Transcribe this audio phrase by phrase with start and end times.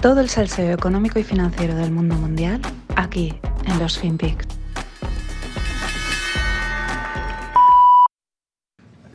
[0.00, 2.60] Todo el salseo económico y financiero del mundo mundial
[2.94, 3.34] aquí
[3.66, 4.46] en los FinPix.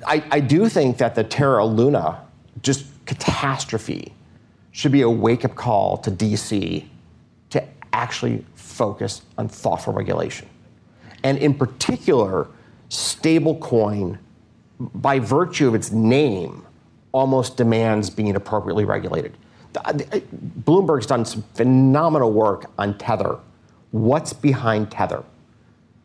[0.05, 2.19] I, I do think that the Terra Luna
[2.61, 4.11] just catastrophe
[4.71, 6.85] should be a wake up call to DC
[7.51, 7.63] to
[7.93, 10.49] actually focus on thoughtful regulation.
[11.23, 12.47] And in particular,
[12.89, 14.17] stablecoin,
[14.79, 16.65] by virtue of its name,
[17.13, 19.37] almost demands being appropriately regulated.
[19.73, 23.39] Bloomberg's done some phenomenal work on Tether.
[23.91, 25.23] What's behind Tether?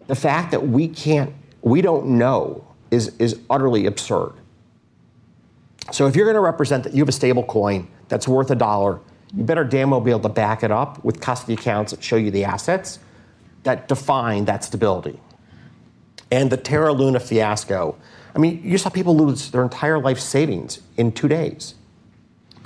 [0.07, 4.33] The fact that we can't, we don't know is, is utterly absurd.
[5.91, 8.55] So if you're going to represent that you have a stable coin that's worth a
[8.55, 9.01] dollar,
[9.35, 12.17] you better damn well be able to back it up with custody accounts that show
[12.17, 12.99] you the assets
[13.65, 15.21] that define that stability.
[16.31, 17.97] And the Terra Luna fiasco,
[18.35, 21.75] I mean, you saw people lose their entire life savings in two days.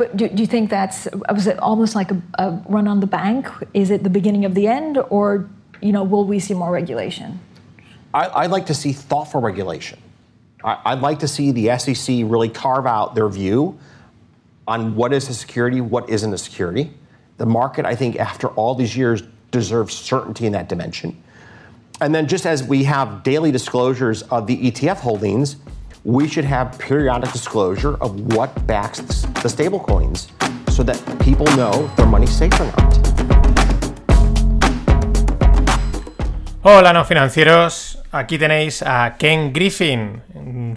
[0.03, 3.06] But do, do you think that's was it almost like a, a, run on the
[3.06, 3.48] bank?
[3.72, 5.48] Is it the beginning of the end, or
[5.81, 7.39] you know, will we see more regulation?
[8.12, 10.00] I, would like to see thoughtful regulation.
[10.64, 13.78] I, would like to see the SEC really carve out their view
[14.67, 16.91] on what is a security, what isn't a security.
[17.37, 19.22] The market, I think, after all these years,
[19.53, 21.16] deserves certainty in that dimension.
[22.00, 25.55] And then, just as we have daily disclosures of the ETF holdings,
[26.05, 29.00] we should have periodic disclosure of what backs
[29.42, 30.28] the stablecoins
[30.70, 32.98] so that people know their money's safe or not.
[36.64, 37.98] Hola, no financieros.
[38.12, 40.22] Aquí tenéis a Ken Griffin,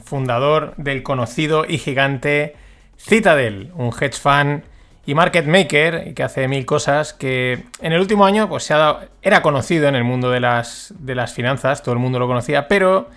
[0.04, 2.56] fundador del conocido y gigante
[2.98, 4.64] Citadel, un hedge fund
[5.06, 8.78] y market maker que hace mil cosas que en el último año pues se ha
[8.78, 12.28] dado, era conocido en el mundo de las, de las finanzas, todo el mundo lo
[12.28, 13.10] conocía, pero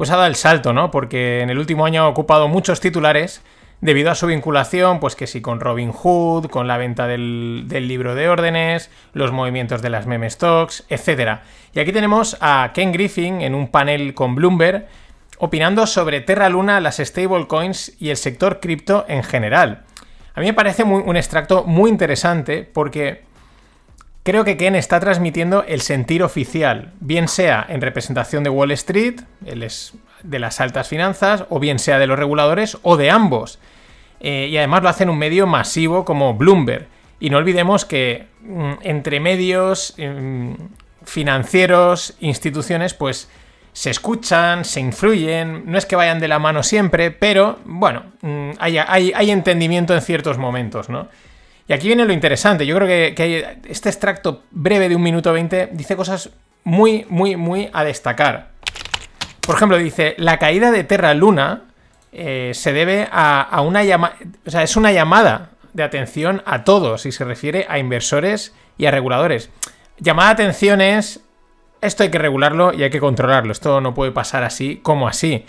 [0.00, 0.90] pues ha dado el salto, ¿no?
[0.90, 3.42] Porque en el último año ha ocupado muchos titulares
[3.82, 8.14] debido a su vinculación, pues que sí, con Robin Hood, con la venta del, libro
[8.14, 11.40] de órdenes, los movimientos de las meme stocks, etc.
[11.74, 14.88] Y aquí tenemos a Ken Griffin en un panel con Bloomberg
[15.36, 19.82] opinando sobre Terra Luna, las stablecoins y el sector cripto en general.
[20.34, 23.24] A mí me parece un extracto muy interesante porque
[24.22, 29.20] creo que Ken está transmitiendo el sentir oficial, bien sea en representación de Wall Street,
[29.40, 33.58] de las altas finanzas, o bien sea de los reguladores, o de ambos.
[34.20, 36.86] Eh, y además lo hace en un medio masivo como Bloomberg.
[37.20, 40.52] Y no olvidemos que mm, entre medios mm,
[41.04, 43.28] financieros, instituciones, pues
[43.72, 48.50] se escuchan, se influyen, no es que vayan de la mano siempre, pero bueno, mm,
[48.58, 51.08] hay, entendimiento en ciertos momentos, ¿no?
[51.70, 55.68] Y aquí viene lo interesante, yo creo que, este extracto breve de un minuto 20
[55.70, 56.30] dice cosas
[56.64, 58.48] muy, muy, muy a destacar.
[59.40, 61.62] Por ejemplo, dice, la caída de Terra Luna
[62.10, 67.06] eh, se debe a, una llamada, o sea, es una llamada de atención a todos
[67.06, 69.50] y se refiere a inversores y a reguladores.
[70.00, 71.20] Llamada de atención es
[71.82, 73.52] esto hay que regularlo y hay que controlarlo.
[73.52, 75.46] Esto no puede pasar así como así.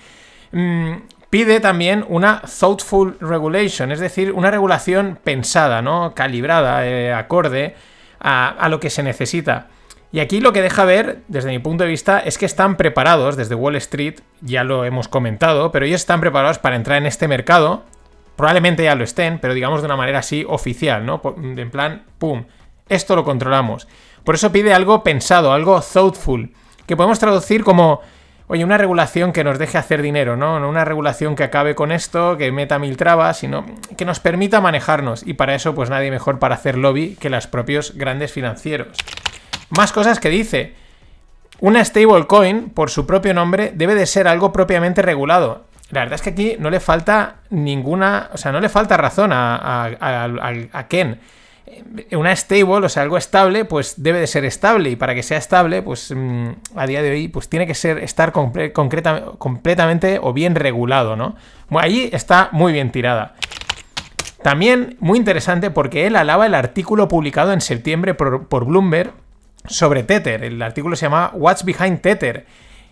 [0.52, 0.98] Mm,
[1.31, 6.14] pide también una thoughtful regulation, es decir, una regulación pensada, ¿no?
[6.14, 7.74] Calibrada, eh, acorde
[8.19, 9.70] a, lo que se necesita.
[10.12, 13.38] Y aquí lo que deja ver, desde mi punto de vista, es que están preparados
[13.38, 17.30] desde Wall Street, ya lo hemos comentado, pero ellos están preparados para entrar en este
[17.30, 17.86] mercado.
[18.36, 21.22] Probablemente ya lo estén, pero digamos de una manera así oficial, ¿no?
[21.38, 22.44] En plan, ¡pum!
[22.90, 23.88] Esto lo controlamos.
[24.25, 26.52] Por eso pide algo pensado, algo thoughtful,
[26.86, 28.02] que podemos traducir como,
[28.51, 30.59] oye, una regulación que nos deje hacer dinero, ¿no?
[30.59, 34.59] No una regulación que acabe con esto, que meta mil trabas, sino que nos permita
[34.59, 35.25] manejarnos.
[35.25, 38.97] Y para eso, pues nadie mejor para hacer lobby que los propios grandes financieros.
[39.69, 40.75] Más cosas que dice.
[41.61, 45.63] Una stablecoin, por su propio nombre, debe de ser algo propiamente regulado.
[45.91, 49.31] La verdad es que aquí no le falta ninguna, o sea, no le falta razón
[49.31, 51.22] a, a, Ken
[52.12, 54.90] una stable, o sea, algo estable, pues debe de ser estable.
[54.90, 58.00] Y para que sea estable, pues mm, a día de hoy, pues tiene que ser
[58.00, 61.35] estar completamente o bien regulado, ¿no?
[61.70, 63.35] Ahí está muy bien tirada.
[64.41, 69.14] También muy interesante porque él alaba el artículo publicado en septiembre por, por Bloomberg
[69.67, 70.44] sobre Tether.
[70.44, 72.46] El artículo se llama What's Behind Tether.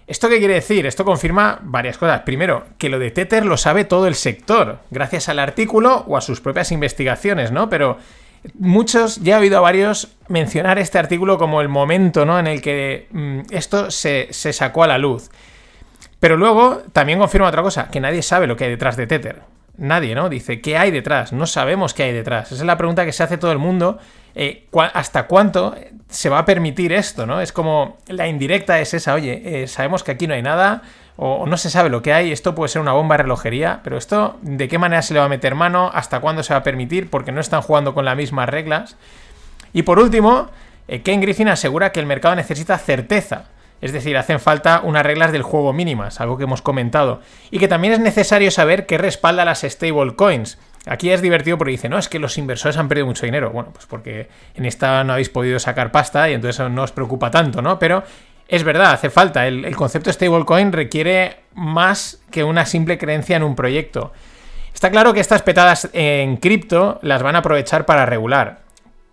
[0.10, 0.88] ¿Esto qué quiere decir?
[0.88, 2.22] Esto confirma varias cosas.
[2.22, 6.22] Primero, que lo de Tether lo sabe todo el sector, gracias al artículo o a
[6.22, 7.69] sus propias investigaciones, ¿no?
[7.69, 7.98] Pero
[8.57, 12.39] Muchos, ya he oído a varios mencionar este artículo como el momento ¿no?
[12.39, 15.30] en el que mm, esto se, sacó a la luz.
[16.19, 19.41] Pero luego también confirma otra cosa, que nadie sabe lo que hay detrás de Tether.
[19.77, 20.27] Nadie, ¿no?
[20.27, 21.31] Dice, ¿qué hay detrás?
[21.31, 22.51] No sabemos qué hay detrás.
[22.51, 23.97] Esa es la pregunta que se hace todo el mundo.
[24.36, 25.75] Eh, ¿Hasta cuánto
[26.09, 27.39] se va a permitir esto, no?
[27.39, 30.81] Es como, la indirecta es esa, oye, eh, sabemos que aquí no hay nada,
[31.21, 33.98] o no se sabe lo que hay, esto puede ser una bomba de relojería, pero
[33.98, 35.92] esto, ¿de qué manera se le va a meter mano?
[35.94, 37.10] ¿Hasta cuándo se va a permitir?
[37.10, 38.95] Porque no están jugando con las mismas reglas.
[39.74, 40.48] Y por último,
[40.88, 43.48] eh, Ken Griffin asegura que el mercado necesita certeza.
[43.81, 47.19] Es decir, hacen falta unas reglas del juego mínimas, algo que hemos comentado.
[47.51, 50.57] Y que también es necesario saber qué respalda las stablecoins.
[50.86, 53.51] Aquí es divertido porque dice, no, es que los inversores han perdido mucho dinero.
[53.51, 57.30] Bueno, pues porque en esta no habéis podido sacar pasta y entonces no os preocupa
[57.30, 57.77] tanto, ¿no?
[57.77, 58.04] Pero
[58.50, 59.48] es verdad, hace falta.
[59.48, 64.12] El, concepto stablecoin requiere más que una simple creencia en un proyecto.
[64.74, 68.62] Está claro que estas petadas en cripto las van a aprovechar para regular.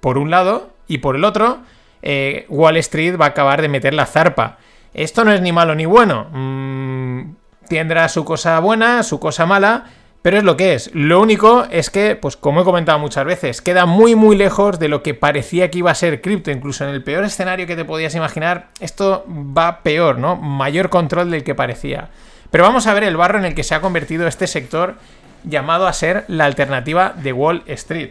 [0.01, 1.59] Por un lado, y por el otro,
[2.01, 4.57] eh, Wall Street va a acabar de meter la zarpa.
[4.95, 6.29] Esto no es ni malo ni bueno.
[6.33, 7.35] Mm,
[7.69, 9.85] tendrá su cosa buena, su cosa mala,
[10.27, 10.91] pero es lo que es.
[10.93, 14.89] Lo único es que, pues como he comentado muchas veces, queda muy muy lejos de
[14.89, 16.51] lo que parecía que iba a ser cripto.
[16.51, 20.35] Incluso en el peor escenario que te podías imaginar, esto va peor, ¿no?
[20.35, 22.09] Mayor control del que parecía.
[22.51, 24.97] Pero vamos a ver el barro en el que se ha convertido este sector
[25.45, 28.11] llamado a ser la alternativa de Wall Street.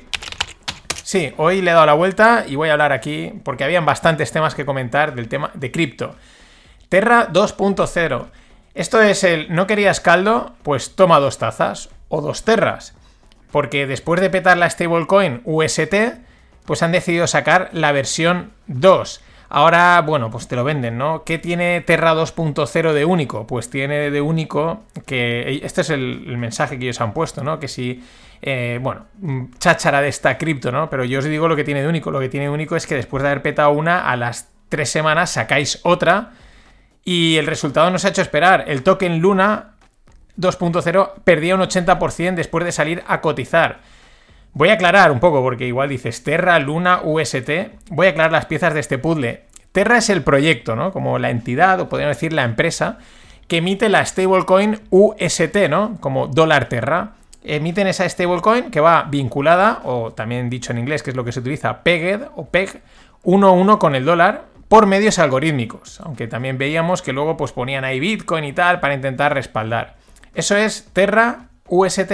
[1.03, 4.31] Sí, hoy le he dado la vuelta y voy a hablar aquí porque habían bastantes
[4.31, 6.15] temas que comentar del tema de cripto.
[6.87, 8.27] Terra 2.0.
[8.73, 12.95] Esto es el no querías caldo, pues toma dos tazas o dos terras.
[13.51, 15.95] Porque después de petar la stablecoin UST,
[16.65, 19.21] pues han decidido sacar la versión 2.
[19.49, 21.23] Ahora, bueno, pues te lo venden, ¿no?
[21.23, 23.45] ¿Qué tiene Terra 2.0 de único?
[23.45, 25.61] Pues tiene de único que...
[25.63, 27.59] Este es el, mensaje que ellos han puesto, ¿no?
[27.59, 28.03] Que si...
[28.41, 29.05] Eh, bueno,
[29.59, 30.89] cháchara de esta cripto, ¿no?
[30.89, 32.11] Pero yo os digo lo que tiene de único.
[32.11, 34.89] Lo que tiene de único es que después de haber petado una, a las tres
[34.89, 36.31] semanas sacáis otra
[37.05, 38.65] y el resultado nos ha hecho esperar.
[38.67, 39.74] El token Luna
[40.37, 43.79] 2.0 perdía un 80% después de salir a cotizar.
[44.53, 47.49] Voy a aclarar un poco, porque igual dices Terra, Luna, UST.
[47.89, 49.43] Voy a aclarar las piezas de este puzzle.
[49.73, 50.93] Terra es el proyecto, ¿no?
[50.93, 52.97] Como la entidad, o podríamos decir la empresa,
[53.49, 55.97] que emite la stablecoin UST, ¿no?
[55.99, 57.15] Como dólar Terra.
[57.43, 61.33] Emiten esa stablecoin que va vinculada, o también dicho en inglés, que es lo que
[61.33, 62.81] se utiliza, pegged o peg,
[63.25, 65.99] 1-1 con el dólar, por medios algorítmicos.
[65.99, 70.04] Aunque también veíamos que luego pues, ponían ahí Bitcoin y tal para intentar respaldar.
[70.35, 72.11] Eso es Terra, UST.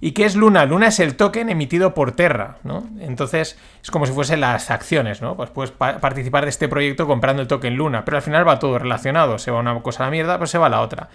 [0.00, 0.64] ¿Y qué es Luna?
[0.64, 2.88] Luna es el token emitido por Terra, ¿no?
[3.00, 5.36] Entonces es como si fuesen las acciones, ¿no?
[5.36, 8.78] Pues puedes participar de este proyecto comprando el token Luna, pero al final va todo
[8.78, 9.38] relacionado.
[9.38, 11.08] Se va una cosa a la mierda, pues se va a la otra.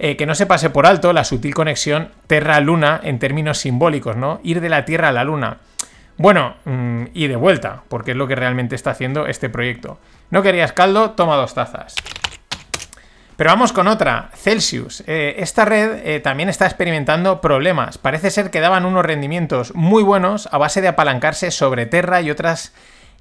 [0.00, 4.40] Eh, que no se pase por alto la sutil conexión Terra-Luna en términos simbólicos, ¿no?
[4.42, 5.58] Ir de la Tierra a la Luna.
[6.16, 9.98] Bueno, mm, y de vuelta, porque es lo que realmente está haciendo este proyecto.
[10.30, 11.94] No querías caldo, toma dos tazas.
[13.36, 15.02] Pero vamos con otra, Celsius.
[15.06, 17.98] Eh, esta red eh, también está experimentando problemas.
[17.98, 22.30] Parece ser que daban unos rendimientos muy buenos a base de apalancarse sobre Terra y
[22.30, 22.72] otras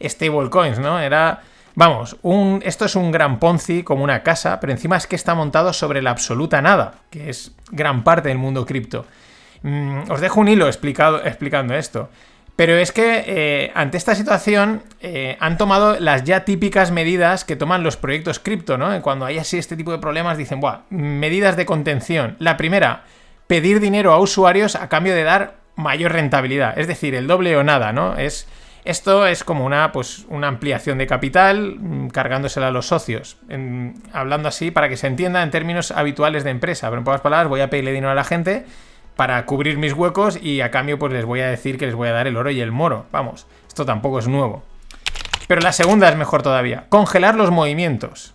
[0.01, 0.99] stablecoins, ¿no?
[0.99, 1.41] Era,
[1.73, 5.33] vamos, un, esto es un gran Ponzi como una casa, pero encima es que está
[5.33, 9.05] montado sobre la absoluta nada, que es gran parte del mundo cripto.
[9.63, 12.09] Mm, os dejo un hilo explicando esto.
[12.55, 17.55] Pero es que eh, ante esta situación eh, han tomado las ya típicas medidas que
[17.55, 19.01] toman los proyectos cripto, ¿no?
[19.01, 22.35] Cuando hay así este tipo de problemas dicen, Buah, medidas de contención.
[22.37, 23.05] La primera,
[23.47, 27.63] pedir dinero a usuarios a cambio de dar mayor rentabilidad, es decir, el doble o
[27.63, 28.17] nada, ¿no?
[28.17, 28.47] Es,
[28.85, 33.37] esto es como una, pues, una ampliación de capital mm, cargándosela a los socios.
[34.11, 36.87] hablando así para que se entienda en términos habituales de empresa.
[36.89, 38.65] Pero en pocas palabras, voy a pedirle dinero a la gente
[39.15, 42.09] para cubrir mis huecos y a cambio pues les voy a decir que les voy
[42.09, 43.05] a dar el oro y el moro.
[43.11, 44.63] Vamos, esto tampoco es nuevo.
[45.47, 46.85] Pero la segunda es mejor todavía.
[46.89, 48.33] Congelar los movimientos.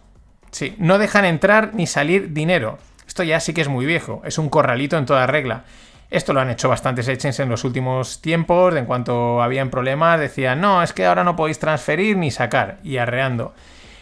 [0.50, 2.78] Sí, no dejan entrar ni salir dinero.
[3.06, 5.64] Esto ya sí que es muy viejo, es un corralito en toda regla.
[6.10, 10.60] Esto lo han hecho bastantes exchanges en los últimos tiempos, en cuanto habían problemas decían,
[10.60, 13.54] no, es que ahora no podéis transferir ni sacar, y arreando.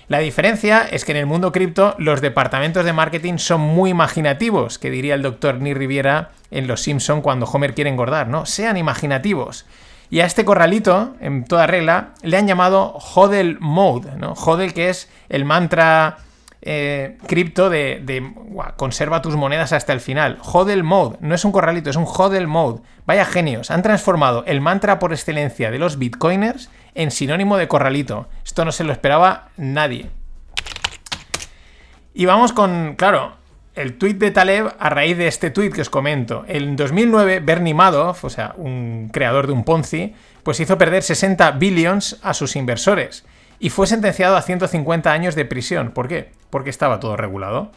[0.08, 4.78] La diferencia es que en el mundo cripto los departamentos de marketing son muy imaginativos,
[4.78, 8.46] que diría el doctor Ni Riviera en Los Simpson cuando Homer quiere engordar, ¿no?
[8.46, 9.66] Sean imaginativos.
[10.08, 14.34] Y a este corralito, en toda regla, le han llamado HODL Mode, ¿no?
[14.34, 16.18] HODL que es el mantra
[16.62, 18.32] eh, cripto de,
[18.76, 20.38] conserva tus monedas hasta el final.
[20.42, 22.82] HODL Mode, no es un corralito, es un HODL Mode.
[23.06, 28.28] Vaya genios, han transformado el mantra por excelencia de los bitcoiners en sinónimo de corralito.
[28.44, 30.10] Esto no se lo esperaba nadie.
[32.14, 33.36] Y vamos con, claro,
[33.74, 36.44] el tweet de Taleb a raíz de este tweet que os comento.
[36.48, 41.50] En 2009, Bernie Madoff, o sea, un creador de un Ponzi, pues hizo perder 60
[41.52, 43.24] billions a sus inversores
[43.58, 45.90] y fue sentenciado a 150 años de prisión.
[45.90, 46.32] ¿Por qué?
[46.50, 47.72] Porque estaba todo regulado.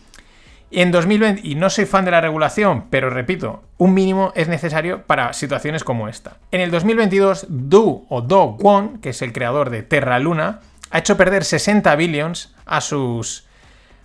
[0.71, 5.01] En 2020, y no soy fan de la regulación, pero repito, un mínimo es necesario
[5.03, 6.37] para situaciones como esta.
[6.51, 10.59] En el 2022, Do o Do Kwon, que es el creador de Terra Luna,
[10.91, 13.47] ha hecho perder 60 billions a sus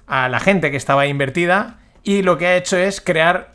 [0.06, 3.54] a la gente que estaba invertida y lo que ha hecho es crear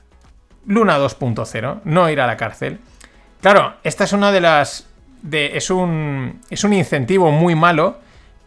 [0.65, 2.79] Luna 2.0, no ir a la cárcel.
[3.41, 4.87] Claro, esta es una de las...
[5.31, 7.97] Es, un, es un incentivo muy malo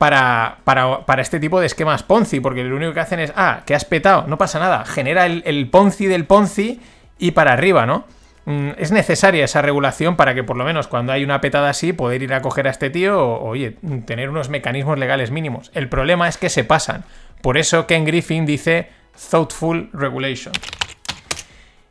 [0.03, 3.73] para, para, este tipo de esquemas Ponzi, porque lo único que hacen es, ah, que
[3.73, 6.81] has petado, no pasa nada, genera el, el Ponzi del Ponzi
[7.21, 8.05] y para arriba, ¿no?
[8.45, 11.93] Mm, es necesaria esa regulación para que por lo menos cuando hay una petada así
[11.93, 15.71] poder ir a coger a este tío o, oye, tener unos mecanismos legales mínimos.
[15.73, 17.05] El problema es que se pasan.
[17.41, 18.89] Por eso Ken Griffin dice
[19.31, 20.53] thoughtful regulation.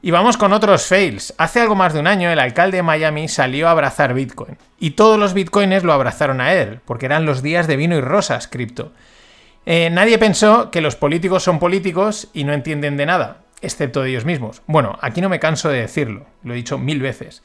[0.01, 1.33] Y vamos con otros fails.
[1.37, 4.57] Hace algo más de un año el alcalde de Miami salió a abrazar Bitcoin.
[4.79, 8.01] Y todos los bitcoiners lo abrazaron a él, porque eran los días de vino y
[8.01, 8.91] rosas cripto.
[9.65, 14.09] Eh, nadie pensó que los políticos son políticos y no entienden de nada excepto de
[14.09, 14.61] ellos mismos.
[14.67, 17.43] Bueno, aquí no me canso de decirlo, lo he dicho mil veces.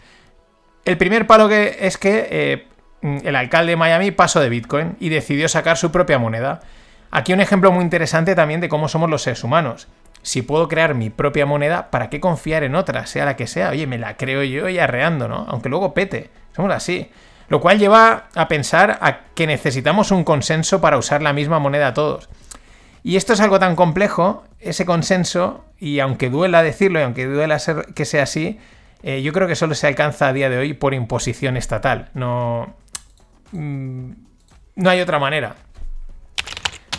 [0.84, 2.66] El primer palo que es que eh,
[3.02, 6.60] el alcalde de Miami pasó de Bitcoin y decidió sacar su propia moneda.
[7.10, 9.88] Aquí un ejemplo muy interesante también de cómo somos los seres humanos.
[10.26, 13.70] Si puedo crear mi propia moneda, ¿para qué confiar en otra, sea la que sea?
[13.70, 15.46] Oye, me la creo yo y arreando, ¿no?
[15.48, 16.30] Aunque luego pete.
[16.52, 17.12] Somos así.
[17.46, 21.94] Lo cual lleva a pensar a que necesitamos un consenso para usar la misma moneda
[21.94, 22.28] todos.
[23.04, 27.60] Y esto es algo tan complejo, ese consenso, y aunque duela decirlo y aunque duela
[27.60, 28.58] ser, que sea así,
[29.04, 32.08] eh, yo creo que solo se alcanza a día de hoy por imposición estatal.
[32.14, 32.74] No.
[33.52, 34.10] Mm,
[34.74, 35.54] no hay otra manera.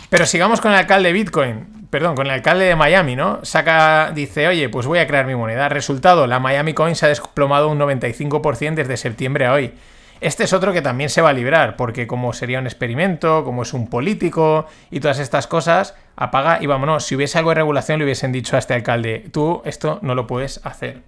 [0.08, 1.77] Pero sigamos con el alcalde de Bitcoin.
[1.90, 3.44] Perdón, con el alcalde de Miami, ¿no?
[3.44, 5.70] Saca, dice, oye, pues voy a crear mi moneda.
[5.70, 9.72] Resultado, la Miami Coin se ha desplomado un 95% desde septiembre a hoy.
[10.20, 13.62] Este es otro que también se va a librar, porque como sería un experimento, como
[13.62, 17.06] es un político y todas estas cosas, apaga y vámonos.
[17.06, 20.26] Si hubiese algo de regulación, le hubiesen dicho a este alcalde, tú esto no lo
[20.26, 21.02] puedes hacer.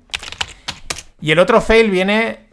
[1.21, 2.47] Y el otro fail viene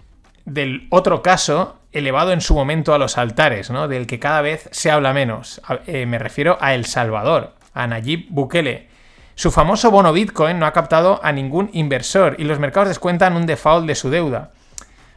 [0.46, 3.88] del otro caso elevado en su momento a los altares, ¿no?
[3.88, 5.62] Del que cada vez se habla menos.
[5.86, 8.88] Eh, me refiero a El Salvador, a Nayib Bukele.
[9.36, 13.46] Su famoso bono Bitcoin no ha captado a ningún inversor y los mercados descuentan un
[13.46, 14.51] default de su deuda.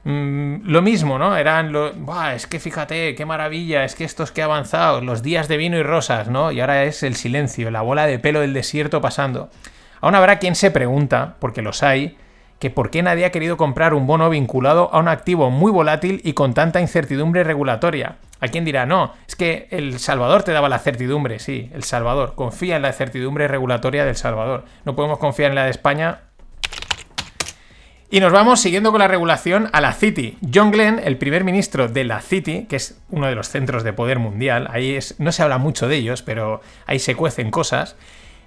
[0.04, 1.36] Mm, lo mismo, ¿no?
[1.36, 1.92] Eran los.
[2.34, 5.82] Es que fíjate, qué maravilla, es que estos que avanzado, los días de vino y
[5.82, 6.52] rosas, ¿no?
[6.52, 9.50] Y ahora es el silencio, la bola de pelo del desierto pasando.
[10.00, 12.16] Aún habrá quien se pregunta, porque los hay,
[12.60, 16.20] que por qué nadie ha querido comprar un bono vinculado a un activo muy volátil
[16.22, 18.18] y con tanta incertidumbre regulatoria.
[18.38, 22.34] Hay quien dirá, no, es que El Salvador te daba la certidumbre, sí, El Salvador.
[22.36, 24.64] Confía en la certidumbre regulatoria del Salvador.
[24.84, 26.20] No podemos confiar en la de España
[28.10, 30.36] y nos vamos siguiendo con la regulación a la City.
[30.52, 33.92] John Glenn, el primer ministro de la City, que es uno de los centros de
[33.92, 37.96] poder mundial, ahí es, no se habla mucho de ellos, pero ahí se cuecen cosas.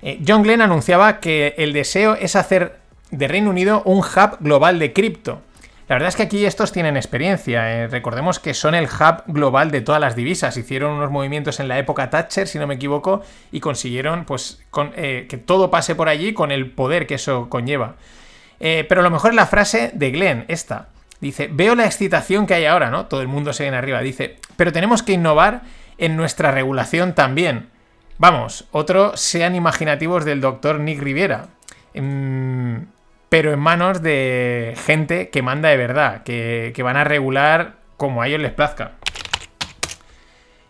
[0.01, 2.82] Eh, John Glenn anunciaba que el deseo es hacer
[3.13, 5.41] de Reino Unido un hub global de cripto.
[5.87, 7.83] La verdad es que aquí estos tienen experiencia.
[7.83, 10.57] Eh, recordemos que son el hub global de todas las divisas.
[10.57, 14.63] Hicieron unos movimientos en la época Thatcher, si no me equivoco, y consiguieron pues,
[14.95, 17.95] eh, que todo pase por allí con el poder que eso conlleva.
[18.59, 20.87] Eh, pero lo mejor es la frase de Glenn, esta.
[21.19, 23.05] Dice, veo la excitación que hay ahora, ¿no?
[23.05, 24.01] Todo el mundo se viene arriba.
[24.01, 25.61] Dice, pero tenemos que innovar
[25.97, 27.69] en nuestra regulación también.
[28.17, 31.49] Vamos, otro sean imaginativos del doctor Nick Riviera.
[31.93, 32.77] Mm,
[33.33, 38.21] pero en manos de gente que manda de verdad, que, que van a regular como
[38.21, 38.91] a ellos les plazca.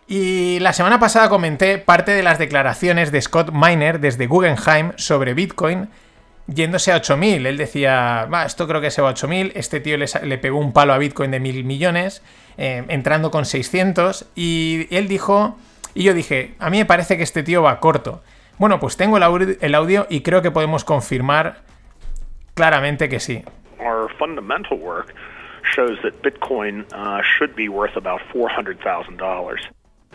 [0.08, 5.34] Y la semana pasada comenté parte de las declaraciones de Scott Miner desde Guggenheim sobre
[5.34, 5.90] Bitcoin
[6.48, 7.48] yéndose a 8.000.
[7.48, 9.52] Él decía, va, esto creo que se va a 8.000.
[9.56, 12.22] Este tío le, pegó un palo a Bitcoin de mil millones,
[12.58, 14.28] eh, entrando con 600.
[14.36, 15.58] Y él dijo,
[15.96, 18.24] y yo dije, a mí me parece que este tío va corto.
[18.58, 21.73] Bueno, pues tengo el audio, el audio y creo que podemos confirmar
[22.56, 23.44] claramente que sí.
[23.80, 25.14] Our fundamental work
[25.76, 29.58] shows that Bitcoin uh, should be worth about $400,000.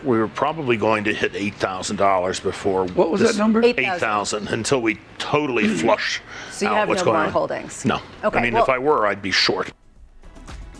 [0.04, 2.86] We were probably going to hit eight thousand dollars before.
[2.94, 3.60] What was that number?
[3.64, 7.32] Eight thousand until we totally flush so you out have what's no going on.
[7.32, 7.84] holdings.
[7.84, 7.98] No.
[8.22, 9.72] Okay, I mean, well- if I were, I'd be short.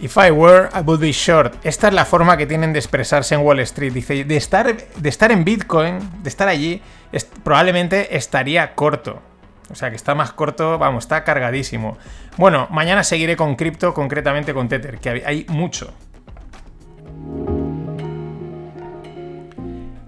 [0.00, 1.56] If I were, I would be short.
[1.66, 3.92] Esta es la forma que tienen de expresarse en Wall Street.
[3.92, 9.20] Dice, de estar, de estar en Bitcoin, de estar allí, es- probablemente estaría corto.
[9.70, 11.98] O sea, que está más corto, vamos, está cargadísimo.
[12.37, 15.92] Bueno, mañana seguiré con cripto, concretamente con Tether, que hay- mucho.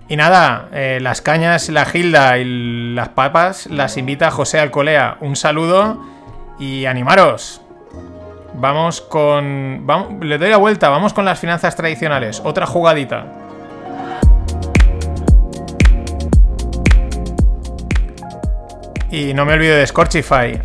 [0.08, 5.18] Y nada, eh, las cañas, la gilda y las papas las invita José Alcolea.
[5.20, 6.04] Un saludo
[6.58, 7.60] y animaros.
[8.54, 9.86] Vamos con.
[10.20, 12.42] le doy la vuelta, vamos con las finanzas tradicionales.
[12.44, 13.26] Otra jugadita.
[19.10, 20.62] Y no me olvido de Scorchify.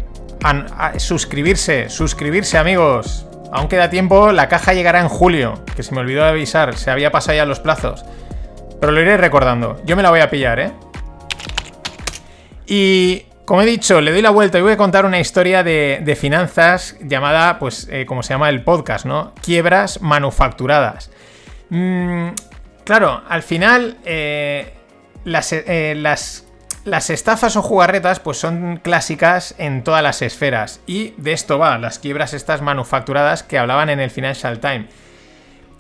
[0.98, 3.26] Suscribirse, suscribirse, amigos.
[3.52, 5.64] Aún queda tiempo, la caja llegará en julio.
[5.76, 8.06] Que se me olvidó de avisar, se había pasado ya los plazos.
[8.80, 9.82] Pero lo iré recordando.
[9.86, 10.72] Yo me la voy a pillar, ¿eh?
[12.68, 16.18] Y Como he dicho, le doy la vuelta y voy a contar una historia de,
[16.20, 19.36] finanzas llamada, pues, eh, como se llama el podcast, ¿no?
[19.44, 21.12] Quiebras manufacturadas.
[21.70, 22.30] Mm,
[22.84, 24.74] claro, al final, eh,
[25.26, 26.45] las, eh, las,
[26.86, 30.80] las, estafas o jugarretas, pues son clásicas en todas las esferas.
[30.88, 34.88] Y de esto va, las quiebras estas manufacturadas que hablaban en el Financial Times.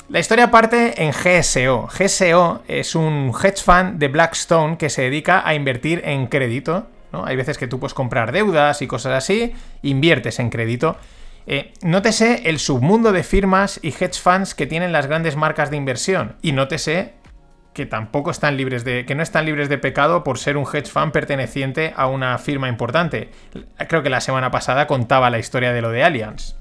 [0.09, 1.87] La historia parte en GSO.
[1.87, 6.87] GSO es un hedge fund de Blackstone que se dedica a invertir en crédito
[7.23, 10.97] hay veces que tú puedes comprar deudas y cosas así, inviertes en crédito.
[11.47, 15.77] Eh, nótese el submundo de firmas y hedge funds que tienen las grandes marcas de
[15.77, 16.35] inversión.
[16.41, 17.13] Y nótese
[17.75, 19.05] que tampoco están libres de.
[19.05, 22.69] que no están libres de pecado por ser un hedge fund perteneciente a una firma
[22.69, 23.29] importante.
[23.87, 26.55] Creo que la semana pasada contaba la historia de lo de Allianz.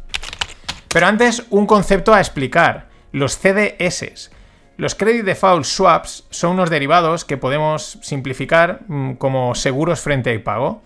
[0.93, 2.89] Pero antes, un concepto a explicar.
[3.13, 4.31] Los CDS.
[4.77, 10.45] Los credit default swaps son unos derivados que podemos simplificar mm, como seguros frente a
[10.45, 10.83] pago.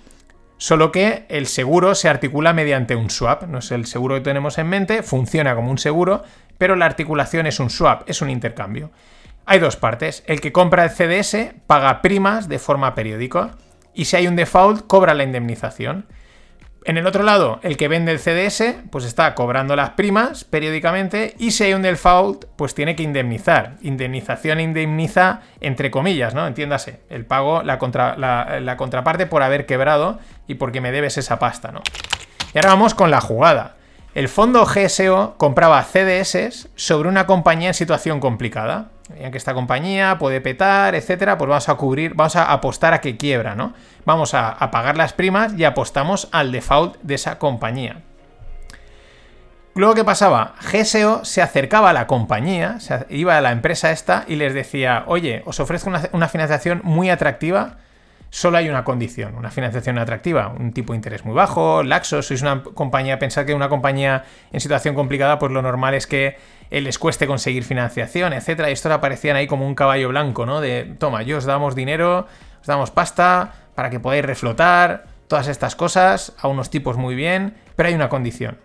[0.58, 3.44] Solo que el seguro se articula mediante un swap.
[3.44, 6.22] No es el seguro que tenemos en mente, funciona como un seguro,
[6.58, 8.90] pero la articulación es un swap, es un intercambio.
[9.50, 10.22] Hay dos partes.
[10.26, 13.52] El que compra el CDS paga primas de forma periódica
[13.94, 16.04] y si hay un default cobra la indemnización.
[16.84, 21.34] En el otro lado, el que vende el CDS, pues está cobrando las primas periódicamente
[21.38, 23.78] y si hay un default, pues tiene que indemnizar.
[23.80, 26.46] Indemnización indemniza entre comillas, ¿no?
[26.46, 27.78] Entiéndase, el pago, la,
[28.60, 31.80] la, contraparte por haber quebrado y porque me debes esa pasta, ¿no?
[32.52, 33.77] Y ahora vamos con la jugada.
[34.18, 38.88] El fondo GSO compraba CDS sobre una compañía en situación complicada.
[39.10, 43.00] Veían que esta compañía puede petar, etcétera, pues vamos a cubrir, vamos a apostar a
[43.00, 43.74] que quiebra, ¿no?
[44.04, 48.02] Vamos a, pagar las primas y apostamos al default de esa compañía.
[49.76, 50.56] Luego, ¿qué pasaba?
[50.62, 52.78] GSO se acercaba a la compañía,
[53.10, 57.76] iba a la empresa esta y les decía, oye, os ofrezco una financiación muy atractiva
[58.30, 62.42] solo hay una condición, una financiación atractiva, un tipo de interés muy bajo, laxo, sois
[62.42, 66.36] una compañía, pensad que una compañía en situación complicada, pues lo normal es que
[66.70, 70.60] eh, les cueste conseguir financiación, etcétera, y esto aparecían ahí como un caballo blanco, ¿no?
[70.60, 72.26] De, toma, yo os damos dinero,
[72.60, 77.54] os damos pasta para que podáis reflotar, todas estas cosas, a unos tipos muy bien,
[77.76, 78.58] pero hay una condición.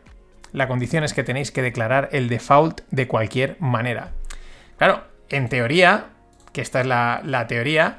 [0.54, 4.12] La condición es que tenéis que declarar el default de cualquier manera.
[4.78, 6.06] Claro, en teoría,
[6.52, 7.98] que esta es la, teoría,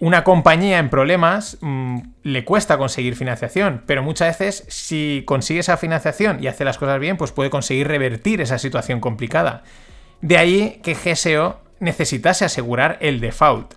[0.00, 5.76] una compañía en problemas mm, le cuesta conseguir financiación, pero muchas veces si consigue esa
[5.76, 9.64] financiación y hace las cosas bien, pues puede conseguir revertir esa situación complicada.
[10.20, 13.74] De ahí que GSO necesitase asegurar el default.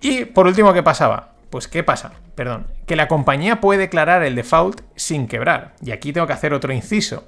[0.00, 1.34] Y por último, ¿qué pasaba?
[1.50, 2.12] Pues ¿qué pasa?
[2.34, 5.74] Perdón, que la compañía puede declarar el default sin quebrar.
[5.84, 7.24] Y aquí tengo que hacer otro inciso.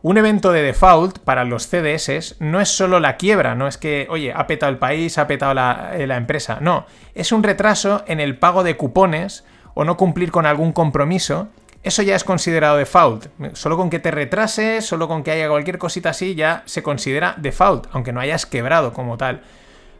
[0.00, 4.06] Un evento de default para los CDS no es solo la quiebra, no es que,
[4.10, 8.04] oye, ha petado el país, ha petado la, eh, la, empresa, no, es un retraso
[8.06, 11.48] en el pago de cupones o no cumplir con algún compromiso,
[11.82, 13.26] eso ya es considerado default.
[13.54, 17.34] Solo con que te retrases, solo con que haya cualquier cosita así, ya se considera
[17.38, 19.42] default, aunque no hayas quebrado como tal.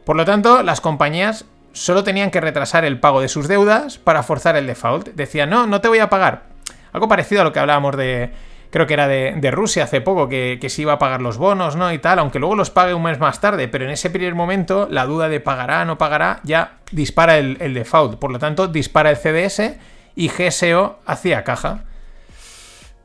[0.05, 4.23] Por lo tanto, las compañías solo tenían que retrasar el pago de sus deudas para
[4.23, 5.09] forzar el default.
[5.09, 6.43] Decían, no, no te voy a pagar.
[6.91, 8.31] Algo parecido a lo que hablábamos de
[8.69, 11.75] creo que era de, Rusia hace poco, que, que, se iba a pagar los bonos,
[11.75, 11.91] ¿no?
[11.91, 14.87] Y tal, aunque luego los pague un mes más tarde, pero en ese primer momento
[14.89, 19.17] la duda de pagará no pagará ya dispara el, default, por lo tanto dispara el
[19.17, 19.77] CDS
[20.15, 21.85] y GSO hacía caja.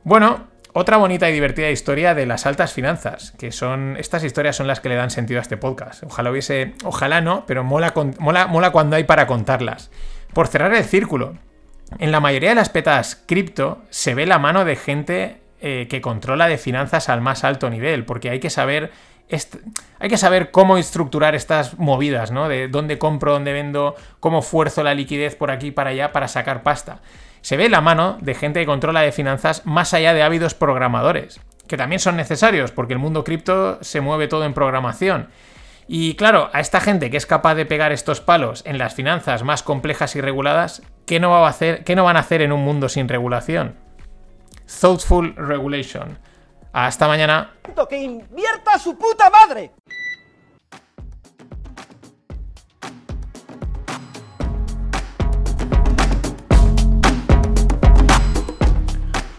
[0.03, 4.67] Bueno, otra bonita y divertida historia de las altas finanzas, que son estas historias son
[4.67, 6.03] las que le dan sentido a este podcast.
[6.03, 9.89] Ojalá hubiese, ojalá no, pero mola, mola, mola cuando hay para contarlas.
[10.33, 11.37] Por cerrar el círculo,
[11.97, 15.99] en la mayoría de las petas cripto se ve la mano de gente eh, que
[15.99, 18.91] controla de finanzas al más alto nivel, porque hay que saber
[19.97, 22.47] hay que saber cómo estructurar estas movidas, ¿no?
[22.47, 26.61] De dónde compro, dónde vendo, cómo fuerzo la liquidez por aquí para allá para sacar
[26.61, 27.01] pasta.
[27.41, 31.41] Se ve la mano de gente que controla de finanzas más allá de ávidos programadores,
[31.67, 35.29] que también son necesarios, porque el mundo cripto se mueve todo en programación.
[35.87, 39.41] Y claro, a esta gente que es capaz de pegar estos palos en las finanzas
[39.41, 42.51] más complejas y reguladas, ¿qué no, va a hacer, qué no van a hacer en
[42.51, 43.83] un mundo sin regulación?
[44.65, 46.17] Thoughtful Regulation.
[46.73, 47.53] Hasta mañana.
[47.89, 49.71] ¡Que invierta su puta madre!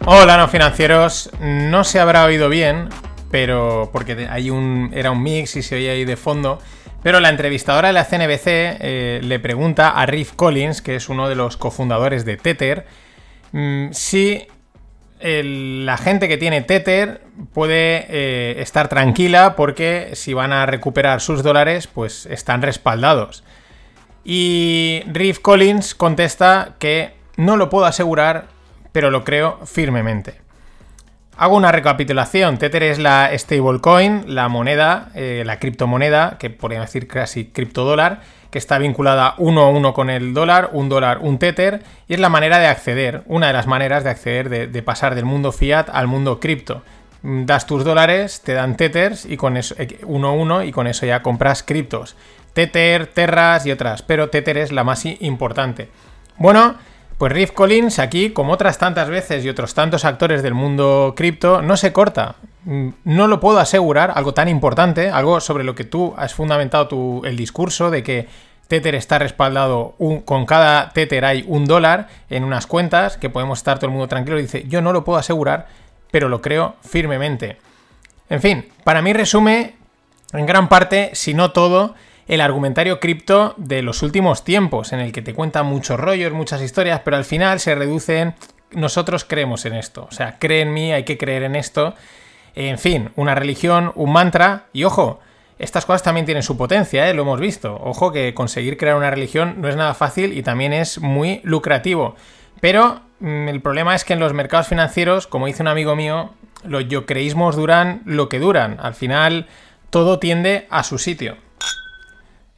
[0.06, 1.30] Hola, no financieros.
[1.40, 2.88] No se habrá oído bien,
[3.32, 6.60] pero porque hay un era un mix y se oía ahí de fondo.
[7.02, 11.28] Pero la entrevistadora de la CNBC eh, le pregunta a Riff Collins, que es uno
[11.28, 12.86] de los cofundadores de Tether,
[13.52, 14.46] mm, si
[15.20, 21.42] la gente que tiene Tether puede eh, estar tranquila porque si van a recuperar sus
[21.42, 23.42] dólares, pues están respaldados.
[24.24, 28.46] Y Riff Collins contesta que no lo puedo asegurar,
[28.92, 30.45] pero lo creo firmemente.
[31.38, 32.57] Hago una recapitulación.
[32.57, 38.59] Tether es la stablecoin, la moneda, eh, la criptomoneda, que podríamos decir casi criptodólar, que
[38.59, 42.31] está vinculada uno a uno con el dólar, un dólar, un Tether, y es la
[42.31, 46.07] manera de acceder, una de las maneras de acceder, de, pasar del mundo fiat al
[46.07, 46.83] mundo cripto.
[47.20, 50.72] Mm, das tus dólares, te dan Tethers y con eso, eh, uno a uno, y
[50.72, 52.16] con eso ya compras criptos.
[52.55, 55.90] Tether, Terras y otras, pero Tether es la más importante.
[56.38, 56.77] Bueno,
[57.18, 61.62] pues Riff Collins aquí, como otras tantas veces y otros tantos actores del mundo cripto,
[61.62, 62.37] no se corta.
[63.05, 67.22] No lo puedo asegurar, algo tan importante, algo sobre lo que tú has fundamentado tu,
[67.24, 68.29] el discurso de que
[68.68, 73.79] Tether está respaldado, con cada Tether hay un dólar en unas cuentas, que podemos estar
[73.79, 74.37] todo el mundo tranquilo.
[74.37, 75.68] Dice, yo no lo puedo asegurar,
[76.11, 77.59] pero lo creo firmemente.
[78.29, 79.76] En fin, para mí resume
[80.33, 81.94] en gran parte, si no todo,
[82.26, 86.62] el argumentario cripto de los últimos tiempos, en el que te cuentan muchos rollos, muchas
[86.62, 88.34] historias, pero al final se reduce en
[88.72, 90.06] nosotros creemos en esto.
[90.10, 91.94] O sea, cree en mí, hay que creer en esto.
[92.54, 94.66] En fin, una religión, un mantra.
[94.72, 95.20] Y ojo,
[95.58, 97.14] estas cosas también tienen su potencia, ¿eh?
[97.14, 97.78] lo hemos visto.
[97.82, 102.16] Ojo que conseguir crear una religión no es nada fácil y también es muy lucrativo.
[102.60, 106.32] Pero mm, el problema es que en los mercados financieros, como dice un amigo mío,
[106.64, 108.78] los yo creísmos duran lo que duran.
[108.80, 109.46] Al final,
[109.90, 111.36] todo tiende a su sitio.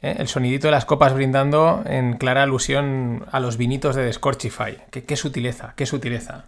[0.01, 0.15] ¿Eh?
[0.17, 4.77] el sonidito de las copas brindando en clara alusión a los vinitos de Scorchify.
[4.91, 6.43] Qué, sutileza, qué sutileza.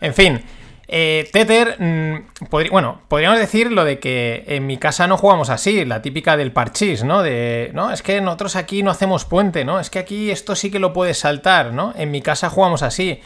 [0.00, 0.42] En fin,
[0.88, 5.84] eh, Tether, mm, bueno, podríamos decir lo de que en mi casa no jugamos así,
[5.84, 7.22] la típica del parchís, ¿no?
[7.22, 9.80] De, no, es que nosotros aquí no hacemos puente, ¿no?
[9.80, 11.94] Es que aquí esto sí que lo puedes saltar, ¿no?
[11.96, 13.20] En mi casa jugamos así.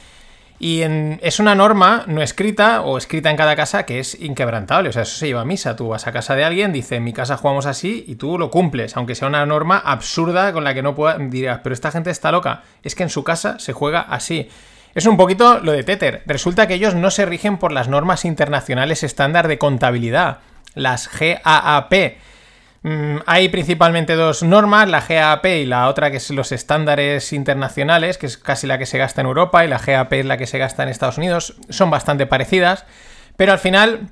[0.61, 0.83] Y
[1.21, 4.89] es una norma no escrita o escrita en cada casa que es inquebrantable.
[4.89, 5.77] O sea, eso se lleva a misa.
[5.77, 8.51] Tú vas a casa de alguien, dice, en mi casa jugamos así y tú lo
[8.51, 8.97] cumples.
[8.97, 11.19] Aunque sea una norma absurda con la que no puedas...
[11.31, 12.63] Dirás, pero esta gente está loca.
[12.83, 14.49] Es que en su casa se juega así.
[14.95, 16.23] Es un poquito lo de Tether.
[16.27, 20.39] Resulta que ellos no se rigen por las normas internacionales estándar de contabilidad,
[20.75, 22.17] las GAAP
[23.27, 28.27] hay principalmente dos normas, la GAP y la otra que es los estándares internacionales, que
[28.27, 30.59] es casi la que se gasta en Europa, y la GAP es la que se
[30.59, 31.57] gasta en Estados Unidos.
[31.69, 32.85] Son bastante parecidas,
[33.37, 34.11] pero al final,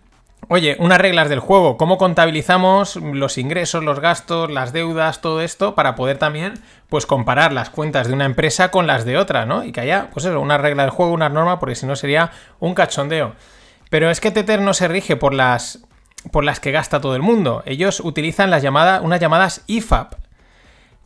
[0.48, 5.74] oye, unas reglas del juego, cómo contabilizamos los ingresos, los gastos, las deudas, todo esto,
[5.74, 6.54] para poder también,
[6.88, 9.64] pues, comparar las cuentas de una empresa con las de otra, ¿no?
[9.64, 12.30] Y que haya, pues eso, una regla del juego, una norma, porque si no sería
[12.60, 13.34] un cachondeo.
[13.90, 15.80] Pero es que Tether no se rige por las
[16.30, 17.62] por las que gasta todo el mundo.
[17.66, 20.14] Ellos utilizan las llamadas, unas llamadas IFAP,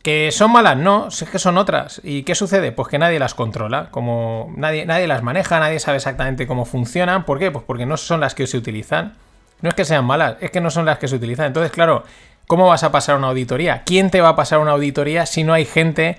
[0.03, 2.01] que son malas, no, es que son otras.
[2.03, 2.71] ¿Y qué sucede?
[2.71, 7.25] Pues que nadie las controla, como nadie, nadie las maneja, nadie sabe exactamente cómo funcionan.
[7.25, 7.51] ¿Por qué?
[7.51, 9.13] Pues porque no son las que se utilizan.
[9.61, 11.45] No es que sean malas, es que no son las que se utilizan.
[11.45, 12.03] Entonces, claro,
[12.47, 13.83] ¿cómo vas a pasar una auditoría?
[13.85, 16.17] ¿Quién te va a pasar una auditoría si no hay gente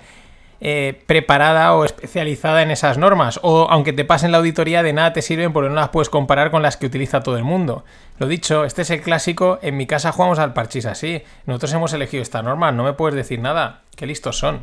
[0.65, 3.37] eh, preparada o especializada en esas normas.
[3.43, 6.51] O aunque te pasen la auditoría, de nada te sirven porque no las puedes comparar
[6.51, 7.83] con las que utiliza todo el mundo.
[8.17, 9.59] Lo dicho, este es el clásico.
[9.61, 11.21] En mi casa jugamos al parchís así.
[11.45, 13.81] Nosotros hemos elegido esta norma, no me puedes decir nada.
[13.97, 14.61] Qué listos son.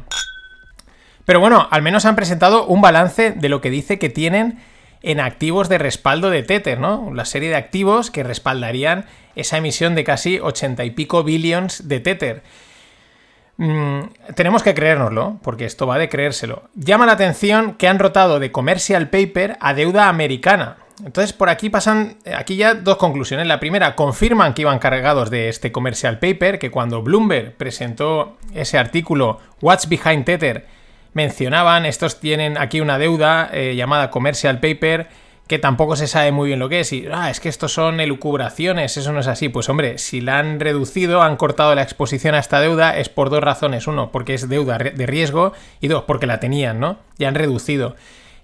[1.27, 4.59] Pero bueno, al menos han presentado un balance de lo que dice que tienen
[5.03, 7.11] en activos de respaldo de Tether, ¿no?
[7.13, 9.05] La serie de activos que respaldarían
[9.37, 12.43] esa emisión de casi 80 y pico billions de Tether.
[13.61, 16.63] Mm, tenemos que creérnoslo, porque esto va de creérselo.
[16.75, 20.79] Llama la atención que han rotado de commercial paper a deuda americana.
[21.05, 23.47] Entonces, por aquí pasan, aquí ya dos conclusiones.
[23.47, 28.79] La primera, confirman que iban cargados de este commercial paper, que cuando Bloomberg presentó ese
[28.79, 30.67] artículo, What's Behind Tether,
[31.13, 35.09] mencionaban, estos tienen aquí una deuda eh, llamada commercial paper,
[35.51, 36.93] que tampoco se sabe muy bien lo que es.
[36.93, 39.49] Y, ah, es que estos son elucubraciones, eso no es así.
[39.49, 43.31] Pues hombre, si la han reducido, han cortado la exposición a esta deuda, es por
[43.31, 43.89] dos razones.
[43.89, 46.99] Uno, porque es deuda de riesgo y dos, porque la tenían, ¿no?
[47.19, 47.97] Y han reducido.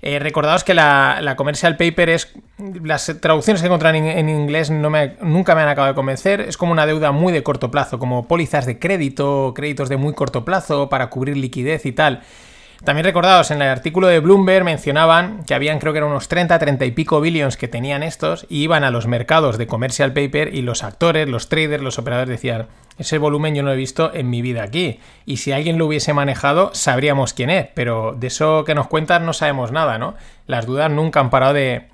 [0.02, 2.34] Eh, recordaos que la, commercial paper es.
[2.82, 6.40] Las traducciones que encuentran en, inglés no me, nunca me han acabado de convencer.
[6.40, 10.12] Es como una deuda muy de corto plazo, como pólizas de crédito, créditos de muy
[10.12, 12.24] corto plazo para cubrir liquidez y tal.
[12.84, 16.58] También recordados, en el artículo de Bloomberg mencionaban que habían creo que eran unos 30,
[16.58, 20.54] 30 y pico billions que tenían estos y iban a los mercados de commercial paper
[20.54, 22.66] y los actores, los traders, los operadores decían,
[22.98, 25.00] ese volumen yo no he visto en mi vida aquí.
[25.24, 29.26] Y si alguien lo hubiese manejado, sabríamos quién es, pero de eso que nos cuentan
[29.26, 30.14] no sabemos nada, ¿no?
[30.46, 31.88] Las dudas nunca han parado de...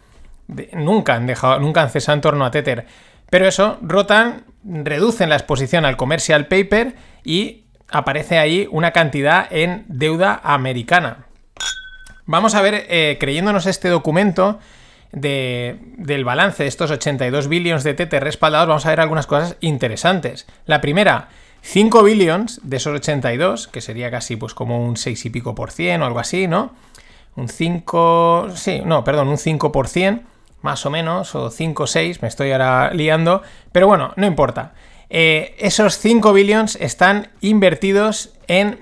[0.72, 2.86] nunca han dejado, nunca han cesado en torno a Tether.
[3.30, 9.84] Pero eso, rotan, reducen la exposición al commercial paper y aparece ahí una cantidad en
[9.88, 11.26] deuda americana.
[12.26, 14.58] Vamos a ver, eh, creyéndonos este documento
[15.12, 20.46] del balance de estos 82 billions de TT respaldados, vamos a ver algunas cosas interesantes.
[20.64, 21.28] La primera,
[21.60, 25.70] 5 billions de esos 82, que sería casi pues como un 6 y pico por
[25.70, 26.72] cien o algo así, ¿no?
[27.36, 30.22] un 5, sí, no, perdón, un 5%,
[30.62, 33.42] más o menos, o 5 o 6, me estoy ahora liando,
[33.72, 34.72] pero bueno, no importa.
[35.14, 38.80] Eh, esos 5 billions están invertidos en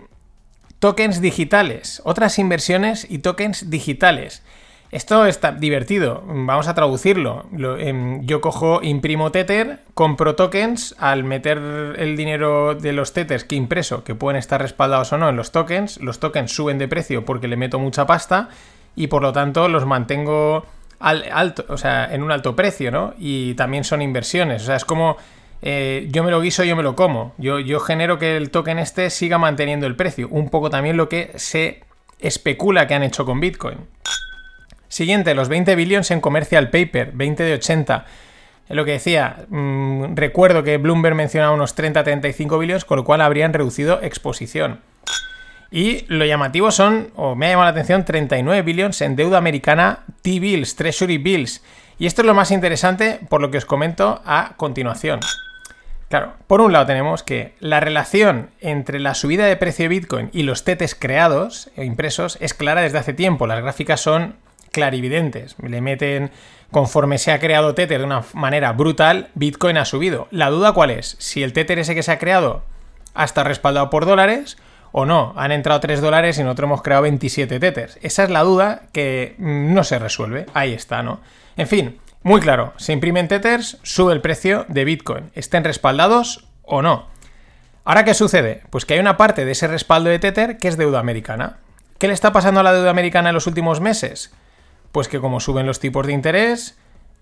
[0.78, 4.44] tokens digitales, otras inversiones y tokens digitales.
[4.92, 7.46] Esto está divertido, vamos a traducirlo.
[7.78, 11.58] Em, yo cojo, imprimo Tether, compro tokens, al meter
[11.98, 15.50] el dinero de los Tethers que impreso, que pueden estar respaldados o no en los
[15.50, 18.50] tokens, los tokens suben de precio porque le meto mucha pasta
[18.94, 20.64] y por lo tanto los mantengo
[21.00, 23.14] alto, o sea, en un alto precio, ¿no?
[23.18, 25.16] Y también son inversiones, o sea, es como
[25.62, 27.34] eh, yo me lo guiso, yo me lo como.
[27.38, 30.28] Yo, yo genero que el token este siga manteniendo el precio.
[30.28, 31.82] Un poco también lo que se
[32.18, 33.78] especula que han hecho con Bitcoin.
[34.88, 38.06] Siguiente, los 20 billions en commercial paper, 20 de 80.
[38.68, 43.20] Es lo que decía, mm, recuerdo que Bloomberg mencionaba unos 30-35 billones, con lo cual
[43.20, 44.80] habrían reducido exposición.
[45.70, 50.00] Y lo llamativo son, o me ha llamado la atención, 39 billones en deuda americana
[50.22, 51.62] T-bills, Treasury bills.
[51.98, 55.20] Y esto es lo más interesante por lo que os comento a continuación.
[56.10, 60.28] Claro, por un lado tenemos que la relación entre la subida de precio de Bitcoin
[60.32, 63.46] y los tetes creados e impresos es clara desde hace tiempo.
[63.46, 64.34] Las gráficas son
[64.72, 65.54] clarividentes.
[65.62, 66.32] Le meten,
[66.72, 70.26] conforme se ha creado Tether de una manera brutal, Bitcoin ha subido.
[70.32, 71.14] La duda cuál es?
[71.20, 72.64] Si el Tether ese que se ha creado
[73.14, 74.58] ha estado respaldado por dólares
[74.90, 75.32] o no.
[75.36, 78.00] Han entrado 3 dólares y nosotros hemos creado 27 Tethers.
[78.02, 80.46] Esa es la duda que no se resuelve.
[80.54, 81.20] Ahí está, ¿no?
[81.56, 82.74] En fin, muy claro.
[82.76, 85.30] Se imprimen Tethers, sube el precio de Bitcoin.
[85.34, 87.08] Estén respaldados o no.
[87.84, 88.62] ¿Ahora qué sucede?
[88.70, 91.58] Pues que hay una parte de ese respaldo de Tether que es deuda americana.
[91.98, 94.32] ¿Qué le está pasando a la deuda americana en los últimos meses?
[94.92, 96.78] Pues que como suben los tipos de interés,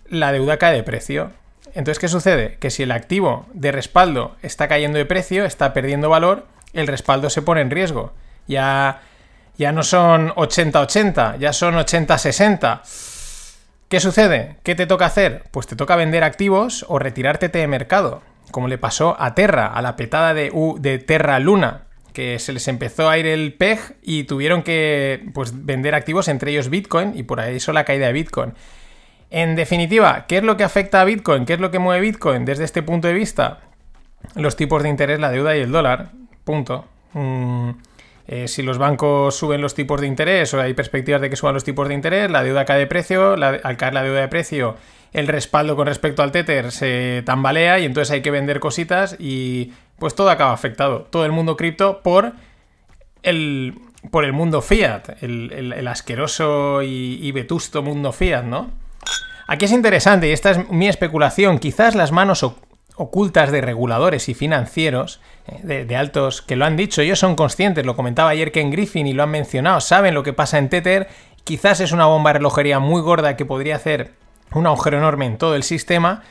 [0.08, 1.30] la deuda cae de precio.
[1.74, 2.56] Entonces, ¿qué sucede?
[2.60, 7.30] Que si el activo de respaldo está cayendo de precio, está perdiendo valor, el respaldo
[7.30, 8.12] se pone en riesgo.
[8.46, 9.02] Ya,
[9.58, 12.80] ya no son 80-80, ya son 80-60.
[13.88, 14.56] ¿Qué sucede?
[14.62, 15.44] ¿Qué te toca hacer?
[15.50, 19.80] Pues te toca vender activos o retirarte de mercado, como le pasó a Terra, a
[19.80, 24.24] la petada de, de Terra Luna que se les empezó a ir el PEG y
[24.24, 28.54] tuvieron que pues, vender activos, entre ellos Bitcoin, y por eso la caída de Bitcoin.
[29.30, 31.46] En definitiva, ¿qué es lo que afecta a Bitcoin?
[31.46, 33.60] ¿Qué es lo que mueve Bitcoin desde este punto de vista?
[34.34, 36.10] Los tipos de interés, la deuda y el dólar.
[36.42, 36.86] Punto.
[37.12, 37.70] Mm,
[38.30, 41.54] eh, si los bancos suben los tipos de interés o hay perspectivas de que suban
[41.54, 44.76] los tipos de interés, la deuda cae de precio, al caer la deuda de precio,
[45.14, 49.72] el respaldo con respecto al Tether se tambalea y entonces hay que vender cositas y
[49.98, 51.06] pues todo acaba afectado.
[51.10, 52.34] Todo el mundo cripto por
[53.22, 58.70] el, por el mundo fiat, el, asqueroso y, vetusto mundo fiat, ¿no?
[59.46, 62.44] Aquí es interesante, y esta es mi especulación, quizás las manos
[62.98, 67.86] ocultas de reguladores y financieros, eh, de, altos, que lo han dicho, ellos son conscientes,
[67.86, 71.08] lo comentaba ayer Ken Griffin y lo han mencionado, saben lo que pasa en Tether,
[71.44, 74.12] quizás es una bomba de relojería muy gorda que podría hacer
[74.52, 76.22] un agujero enorme en todo el sistema,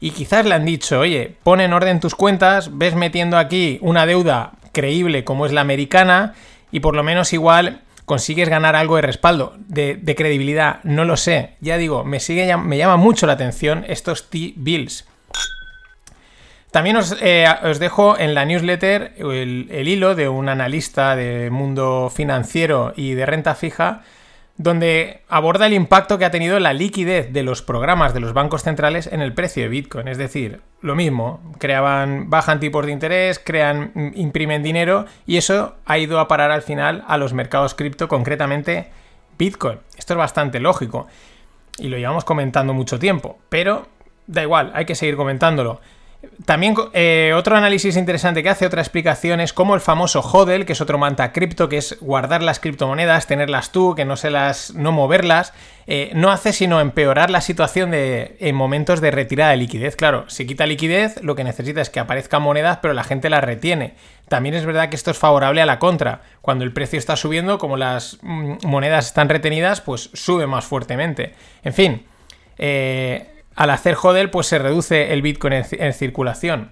[0.00, 4.06] y quizás le han dicho, oye, pon en orden tus cuentas, ves metiendo aquí una
[4.06, 6.34] deuda creíble como es la americana
[6.72, 11.54] y por lo menos igual consigues ganar algo de respaldo, de, credibilidad, no lo sé.
[11.60, 15.06] Ya digo, me, sigue, me llama mucho la atención estos T-Bills.
[16.74, 17.46] También os, eh,
[17.78, 23.54] dejo en la newsletter el hilo de un analista de mundo financiero y de renta
[23.54, 24.02] fija
[24.56, 28.64] donde aborda el impacto que ha tenido la liquidez de los programas de los bancos
[28.64, 30.08] centrales en el precio de Bitcoin.
[30.08, 35.76] Es decir, lo mismo, creaban, bajan tipos de interés, crean, mm, imprimen dinero y eso
[35.86, 38.88] ha ido a parar al final a los mercados cripto, concretamente
[39.38, 39.78] Bitcoin.
[39.96, 41.06] Esto es bastante lógico
[41.78, 43.86] y lo llevamos comentando mucho tiempo, pero
[44.26, 45.80] da igual, hay que seguir comentándolo.
[46.44, 50.74] También eh, otro análisis interesante que hace, otra explicación, es cómo el famoso HODL, que
[50.74, 54.74] es otro manta cripto, que es guardar las criptomonedas, tenerlas tú, que no se las.
[54.74, 55.52] no moverlas,
[55.86, 59.96] eh, no hace sino empeorar la situación de, en momentos de retirada de liquidez.
[59.96, 63.44] Claro, si quita liquidez, lo que necesita es que aparezcan monedas, pero la gente las
[63.44, 63.94] retiene.
[64.28, 66.22] También es verdad que esto es favorable a la contra.
[66.40, 71.34] Cuando el precio está subiendo, como las mm, monedas están retenidas, pues sube más fuertemente.
[71.62, 72.06] En fin.
[72.58, 76.70] Eh, al hacer hodl, pues se reduce el Bitcoin en, circulación.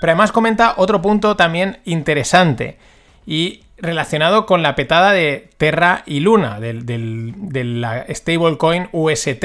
[0.00, 2.78] Pero además comenta otro punto también interesante
[3.26, 9.44] y relacionado con la petada de Terra y Luna, de la stablecoin UST.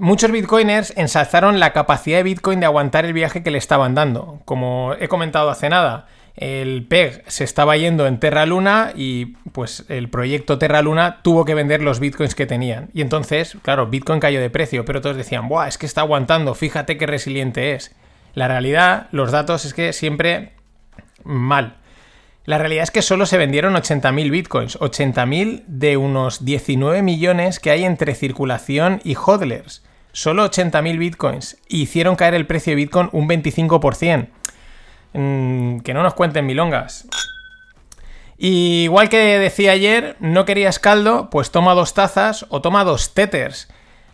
[0.00, 4.40] Muchos bitcoiners ensalzaron la capacidad de Bitcoin de aguantar el viaje que le estaban dando.
[4.44, 6.06] Como he comentado hace nada,
[6.40, 11.44] el PEG se estaba yendo en Terra Luna y pues el proyecto Terra Luna tuvo
[11.44, 12.90] que vender los bitcoins que tenían.
[12.94, 15.66] Y entonces, claro, Bitcoin cayó de precio, pero todos decían, ¡buah!
[15.66, 17.94] Es que está aguantando, fíjate qué resiliente es.
[18.34, 20.52] La realidad, los datos es que siempre
[21.24, 21.78] mal.
[22.44, 27.72] La realidad es que solo se vendieron 80.000 bitcoins, 80.000 de unos 19 millones que
[27.72, 29.84] hay entre circulación y hodlers.
[30.12, 31.58] Solo 80.000 bitcoins.
[31.68, 34.28] Hicieron caer el precio de bitcoin un 25%.
[35.12, 37.08] Que no nos cuenten milongas.
[38.36, 43.68] Igual que decía ayer, no querías caldo, pues toma dos tazas o toma dos tethers.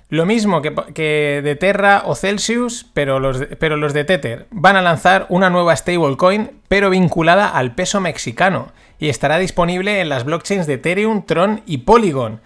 [0.09, 4.77] Lo mismo que, de Terra o Celsius, pero los, de, pero los de Tether van
[4.77, 10.25] a lanzar una nueva stablecoin, pero vinculada al peso mexicano, y estará disponible en las
[10.25, 12.41] blockchains de Ethereum, Tron y Polygon.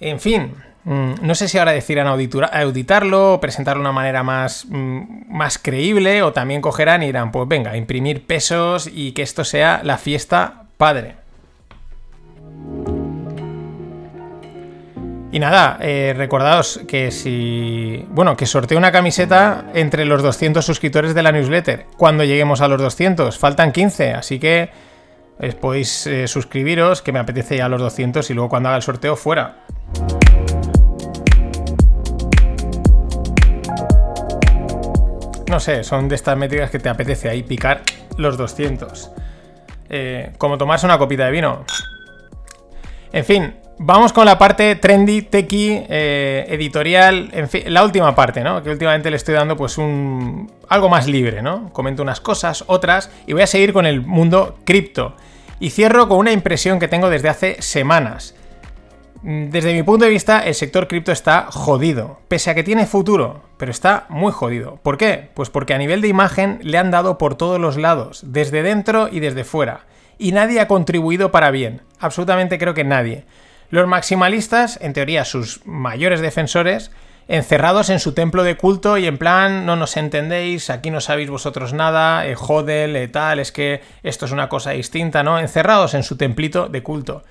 [0.00, 5.26] En fin, no sé si ahora decidirán auditarlo o presentarlo de una manera más, mm,
[5.28, 9.80] más creíble, o también cogerán y dirán, pues venga, imprimir pesos y que esto sea
[9.82, 11.16] la fiesta padre.
[15.32, 18.06] Y nada, eh, recordaos que si.
[18.10, 21.86] Bueno, que sorteo una camiseta entre los 200 suscriptores de la newsletter.
[21.96, 24.70] Cuando lleguemos a los 200, faltan 15, así que
[25.40, 28.82] eh, podéis eh, suscribiros, que me apetece ya los 200 y luego cuando haga el
[28.82, 29.56] sorteo fuera.
[35.56, 37.80] No sé, son de estas métricas que te apetece ahí picar
[38.18, 39.10] los 200.
[40.36, 41.64] como tomarse una copita de vino.
[43.10, 48.42] En fin, Vamos con la parte trendy, techy, eh, editorial, en fin, la última parte,
[48.42, 48.62] ¿no?
[48.62, 50.50] Que últimamente le estoy dando pues un...
[50.68, 51.70] algo más libre, ¿no?
[51.72, 55.14] Comento unas cosas, otras, y voy a seguir con el mundo cripto.
[55.58, 58.34] Y cierro con una impresión que tengo desde hace semanas.
[59.28, 63.42] Desde mi punto de vista, el sector cripto está jodido, pese a que tiene futuro,
[63.56, 64.78] pero está muy jodido.
[64.84, 65.30] ¿Por qué?
[65.34, 69.08] Pues porque a nivel de imagen le han dado por todos los lados, desde dentro
[69.10, 69.80] y desde fuera.
[70.16, 73.24] Y nadie ha contribuido para bien, absolutamente creo que nadie.
[73.68, 76.92] Los maximalistas, en teoría sus mayores defensores,
[77.26, 81.30] encerrados en su templo de culto y en plan, no nos entendéis, aquí no sabéis
[81.30, 85.40] vosotros nada, eh, jodel, tal, es que esto es una cosa distinta, ¿no?
[85.40, 87.24] Encerrados en su templito de culto.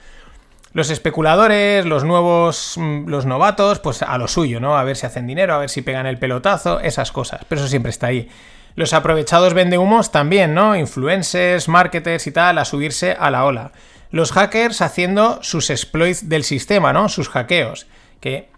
[0.76, 4.78] Los especuladores, los nuevos, mm, los novatos, pues a lo suyo, ¿no?
[4.78, 7.70] A ver si hacen dinero, a ver si pegan el pelotazo, esas cosas, pero eso
[7.70, 8.30] siempre está ahí.
[8.76, 10.76] Los aprovechados vendehumos también, ¿no?
[10.76, 13.72] Influencers, marketers y tal, a subirse a la ola
[14.12, 17.10] los hackers haciendo sus exploits del sistema, ¿no?
[17.10, 17.88] Sus hackeos.
[18.20, 18.50] Que,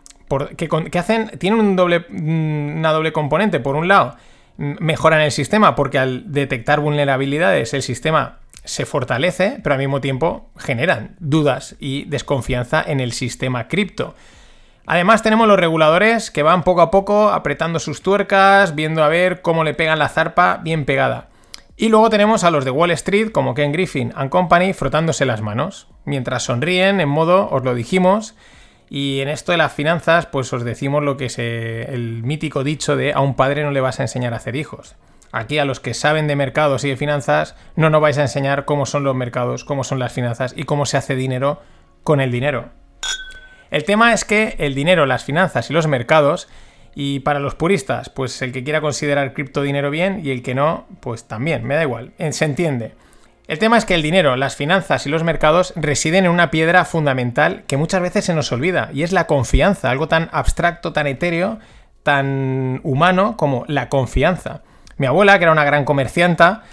[0.56, 1.30] que, hacen.
[1.40, 3.60] Tienen un doble, mm, una doble componente.
[3.60, 4.16] Por un lado,
[4.58, 10.52] mejoran el sistema porque al detectar vulnerabilidades el sistema se fortalece, pero al mismo tiempo
[10.58, 14.14] generan dudas y desconfianza en el sistema cripto.
[14.86, 19.42] Además tenemos los reguladores que van poco a poco apretando sus tuercas, viendo a ver
[19.42, 21.30] cómo le pegan la zarpa bien pegada.
[21.76, 25.42] Y luego tenemos a los de Wall Street, como Ken Griffin and Company, frotándose las
[25.42, 28.36] manos, mientras sonríen en modo, os lo dijimos,
[28.90, 32.96] y en esto de las finanzas, pues os decimos lo que es el mítico dicho
[32.96, 34.96] de a un padre no le vas a enseñar a hacer hijos.
[35.32, 38.66] Aquí a los que saben de mercados y de finanzas, no nos vais a enseñar
[38.66, 41.62] cómo son los mercados, cómo son las finanzas y cómo se hace dinero
[42.04, 42.70] con el dinero.
[43.70, 46.48] El tema es que el dinero, las finanzas y los mercados
[46.96, 50.56] y para los puristas, pues el que quiera considerar cripto dinero bien y el que
[50.56, 52.94] no, pues también, me da igual, eh, se entiende.
[53.48, 56.86] El tema es que el dinero, las finanzas y los mercados residen en una piedra
[56.86, 61.08] fundamental que muchas veces se nos olvida, y es la confianza, algo tan abstracto, tan
[61.08, 61.60] etéreo,
[62.04, 64.64] tan humano como la confianza.
[64.98, 66.64] Mi abuela, que era una gran comercianta,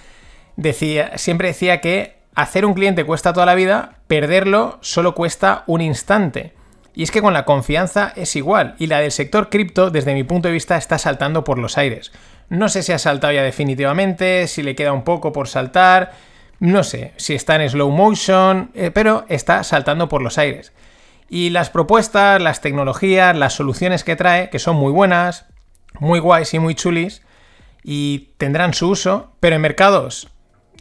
[0.56, 5.80] decía, siempre decía que hacer un cliente cuesta toda la vida, perderlo solo cuesta un
[5.80, 6.54] instante.
[6.94, 10.22] Y es que con la confianza es igual, y la del sector cripto, desde mi
[10.22, 12.12] punto de vista, está saltando por los aires.
[12.48, 16.12] No sé si ha saltado ya definitivamente, si le queda un poco por saltar,
[16.60, 20.72] no sé si está en slow motion, eh, pero está saltando por los aires.
[21.28, 25.46] Y las propuestas, las tecnologías, las soluciones que trae, que son muy buenas,
[25.98, 27.22] muy guays y muy chulis,
[27.85, 30.29] y tendrán su uso, pero en mercados,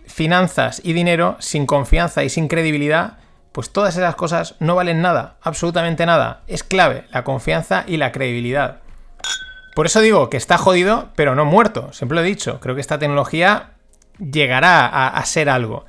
[0.07, 3.19] finanzas y dinero, sin confianza y sin credibilidad,
[3.51, 6.41] pues todas esas cosas no valen nada, absolutamente nada.
[6.47, 8.79] Es clave la confianza y la credibilidad.
[9.75, 11.91] Por eso digo que está jodido, pero no muerto.
[11.93, 12.59] Siempre lo he dicho.
[12.59, 13.71] Creo que esta tecnología
[14.19, 15.85] llegará a, ser algo.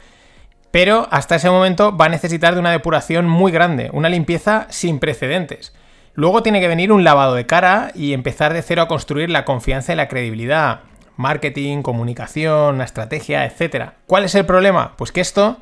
[0.71, 4.99] Pero hasta ese momento va a necesitar de una depuración muy grande, una limpieza sin
[4.99, 5.75] precedentes.
[6.15, 9.45] Luego tiene que venir un lavado de cara y empezar de cero a construir la
[9.45, 10.81] confianza y la credibilidad.
[11.17, 13.93] Marketing, comunicación, estrategia, etc.
[14.07, 14.95] ¿Cuál es el problema?
[14.97, 15.59] Pues que esto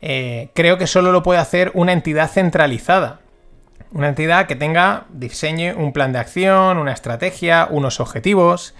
[0.00, 3.20] eh, creo que solo lo puede hacer una entidad centralizada.
[3.92, 8.74] Una entidad que tenga, diseñe un plan de acción, una estrategia, unos objetivos.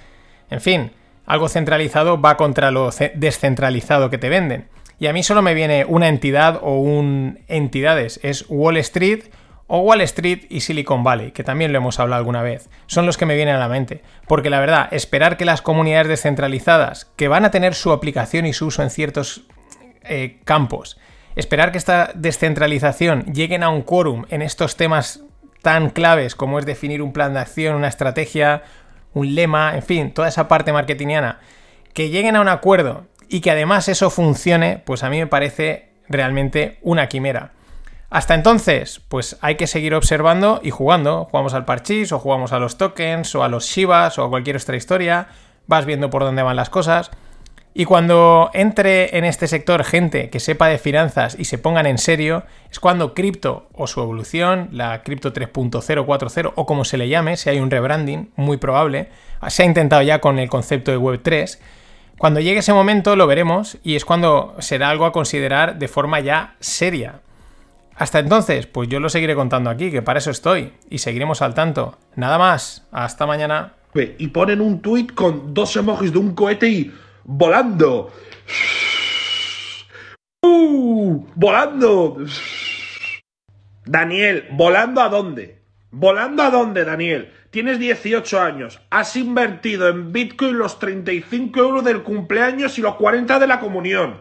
[0.51, 0.93] En fin,
[1.27, 4.69] algo centralizado va contra lo descentralizado que te venden.
[4.99, 8.19] Y a mí solo me viene una entidad o un entidades.
[8.23, 9.25] Es Wall Street
[9.69, 12.69] o Wall Street y Silicon Valley, que también lo hemos hablado alguna vez.
[12.87, 14.03] Son los que me vienen a la mente.
[14.29, 18.53] Porque la verdad, esperar que las comunidades descentralizadas, que van a tener su aplicación y
[18.53, 19.43] su uso en ciertos
[20.05, 20.99] eh, campos.
[21.35, 25.25] Esperar que esta descentralización lleguen a un quórum en estos temas
[25.62, 28.62] tan claves como es definir un plan de acción, una estrategia,
[29.14, 31.41] un lema, en fin, toda esa parte marketingiana,
[31.93, 35.89] que lleguen a un acuerdo y que además eso funcione, pues a mí me parece
[36.09, 37.56] realmente una quimera.
[38.09, 41.27] Hasta entonces, pues hay que seguir observando y jugando.
[41.31, 44.57] Jugamos al parchís, o jugamos a los tokens, o a los shivas, o a cualquier
[44.57, 45.29] otra historia.
[45.67, 47.11] Vas viendo por dónde van las cosas.
[47.79, 51.99] Y cuando entre en este sector gente que sepa de finanzas y se pongan en
[51.99, 57.37] serio, es cuando cripto o su evolución, la cripto 3.040 o como se le llame,
[57.37, 59.11] si hay un rebranding, muy probable,
[59.49, 61.61] se ha intentado ya con el concepto de Web 3,
[62.17, 66.21] cuando llegue ese momento lo veremos y es cuando será algo a considerar de forma
[66.21, 67.21] ya seria.
[67.97, 71.55] Hasta entonces, pues yo lo seguiré contando aquí, que para eso estoy, y seguiremos al
[71.55, 71.99] tanto.
[72.15, 73.73] Nada más, hasta mañana.
[74.19, 76.95] Y ponen un tuit con dos emojis de un cohete y
[77.25, 78.13] volando.
[80.43, 81.25] ¡Uh!
[81.35, 82.19] ¡Volando!
[83.87, 85.63] Daniel, ¿volando a dónde?
[85.91, 87.33] ¿Volando a dónde, Daniel?
[87.51, 93.39] Tienes 18 años, has invertido en Bitcoin los 35 euros del cumpleaños y los 40
[93.39, 94.21] de la comunión.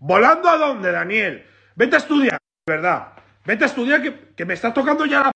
[0.00, 1.44] ¿Volando a dónde, Daniel?
[1.76, 3.08] Vete a estudiar, ¿verdad?
[3.44, 5.32] Vete a estudiar que, que me está tocando ya la...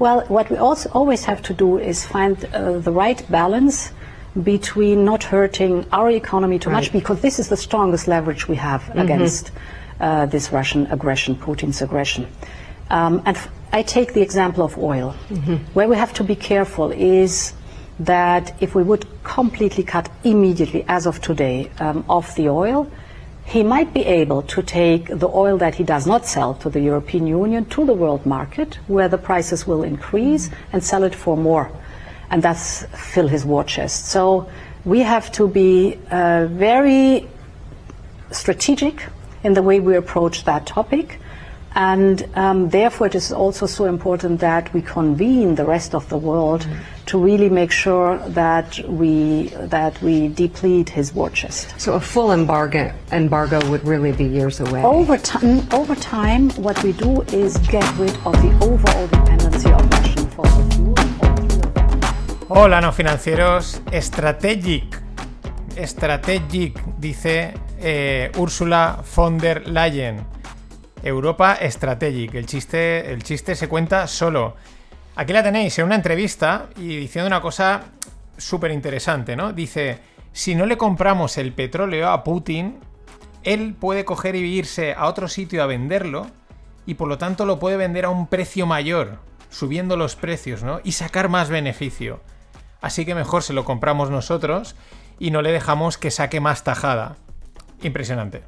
[0.00, 3.92] Well, what we also always have to do is find uh, the right balance
[4.42, 8.82] between not hurting our economy too much, because this is the strongest leverage we have
[8.96, 9.52] against
[10.00, 12.26] uh, this Russian aggression, Putin's aggression.
[12.90, 15.14] Um, and f- I take the example of oil.
[15.74, 17.52] Where we have to be careful is
[18.00, 22.90] that if we would completely cut immediately, as of today, um, off the oil,
[23.50, 26.80] he might be able to take the oil that he does not sell to the
[26.80, 31.36] European Union to the world market, where the prices will increase, and sell it for
[31.36, 31.68] more,
[32.30, 34.06] and thus fill his war chest.
[34.06, 34.48] So
[34.84, 37.28] we have to be uh, very
[38.30, 39.04] strategic
[39.42, 41.18] in the way we approach that topic.
[41.74, 46.18] And um, therefore, it is also so important that we convene the rest of the
[46.18, 46.68] world
[47.10, 51.74] to really make sure that we that we deplete his war chest.
[51.76, 54.80] So a full embargo embargo would really be years away.
[54.84, 59.82] Over time, over time, what we do is get rid of the overall dependency of
[59.90, 60.94] Russian fossil fuel.
[62.48, 63.82] Hola, no financieros.
[64.00, 64.84] Strategic.
[65.84, 70.24] Strategic, dice eh, Ursula von der Leyen.
[71.02, 72.34] Europa Strategic.
[72.34, 74.54] El chiste, el chiste se cuenta solo.
[75.20, 77.82] Aquí la tenéis en una entrevista y diciendo una cosa
[78.38, 79.52] súper interesante, ¿no?
[79.52, 79.98] Dice,
[80.32, 82.80] si no le compramos el petróleo a Putin,
[83.42, 86.26] él puede coger y irse a otro sitio a venderlo
[86.86, 89.18] y por lo tanto lo puede vender a un precio mayor,
[89.50, 90.80] subiendo los precios, ¿no?
[90.84, 92.22] Y sacar más beneficio.
[92.80, 94.74] Así que mejor se lo compramos nosotros
[95.18, 97.16] y no le dejamos que saque más tajada.
[97.82, 98.42] Impresionante.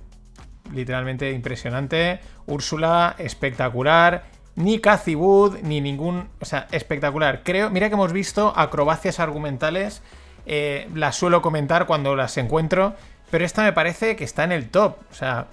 [0.73, 2.20] Literalmente impresionante.
[2.47, 4.25] Úrsula, espectacular.
[4.55, 6.28] Ni Cathy Wood, ni ningún.
[6.40, 7.42] O sea, espectacular.
[7.42, 7.70] Creo.
[7.70, 10.03] Mira que hemos visto acrobacias argumentales.
[10.44, 12.94] eh, las suelo comentar cuando las encuentro.
[13.30, 14.96] Pero esta me parece que está en el top.
[15.11, 15.46] O sea.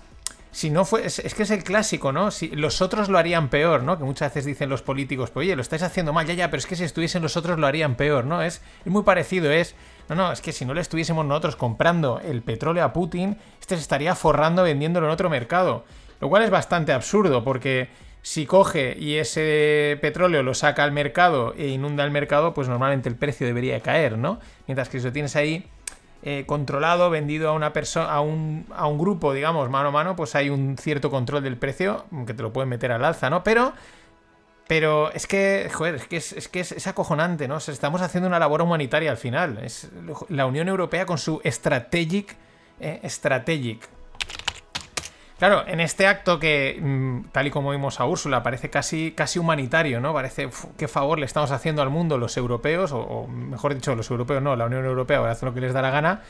[0.52, 1.06] Si no fue.
[1.06, 2.32] Es, es que es el clásico, ¿no?
[2.32, 4.00] Si los otros lo harían peor, ¿no?
[4.00, 6.58] Que muchas veces dicen los políticos, pues oye, lo estáis haciendo mal, ya, ya, pero
[6.58, 8.42] es que si estuviesen los otros lo harían peor, ¿no?
[8.42, 9.76] Es, es muy parecido, es.
[10.10, 13.76] No, no, es que si no le estuviésemos nosotros comprando el petróleo a Putin, este
[13.76, 15.86] se estaría forrando vendiéndolo en otro mercado.
[16.20, 17.90] Lo cual es bastante absurdo, porque
[18.22, 23.10] si coge y ese petróleo lo saca al mercado e inunda el mercado, pues normalmente
[23.10, 24.40] el precio debería de caer, ¿no?
[24.68, 25.66] Mientras que si lo tienes ahí
[26.22, 30.16] eh, controlado, vendido a una persona, a un, a un grupo, digamos, mano a mano,
[30.16, 33.44] pues hay un cierto control del precio, que te lo pueden meter al alza, ¿no?
[33.44, 33.74] Pero.
[34.68, 37.58] Pero es que, joder, es que es, es acojonante, ¿no?
[37.58, 39.58] Estamos haciendo una labor humanitaria al final.
[39.64, 39.90] Es
[40.28, 42.36] la Unión Europea con su strategic.
[42.80, 43.90] eh, strategic.
[45.40, 49.40] Claro, en este acto que, mm, tal y como vimos a Úrsula, parece casi, casi
[49.40, 50.14] humanitario, ¿no?
[50.14, 54.12] Parece uf, qué favor le estamos haciendo al mundo los europeos, o, mejor dicho, los
[54.12, 56.24] europeos no, la Unión Europea hace lo que les da la gana.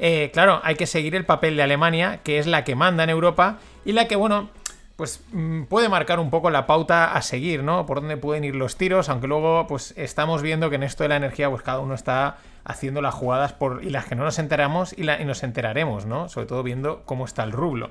[0.00, 3.10] Eh, claro, hay que seguir el papel de Alemania, que es la que manda en
[3.10, 4.50] Europa y la que, bueno,
[4.96, 7.86] pues mm, puede marcar un poco la pauta a seguir, ¿no?
[7.86, 11.08] Por dónde pueden ir los tiros, aunque luego, pues estamos viendo que en esto de
[11.08, 14.40] la energía, pues cada uno está haciendo las jugadas por y las que no nos
[14.40, 16.28] enteramos y nos enteraremos, ¿no?
[16.28, 17.90] Sobre todo viendo cómo está el rublo.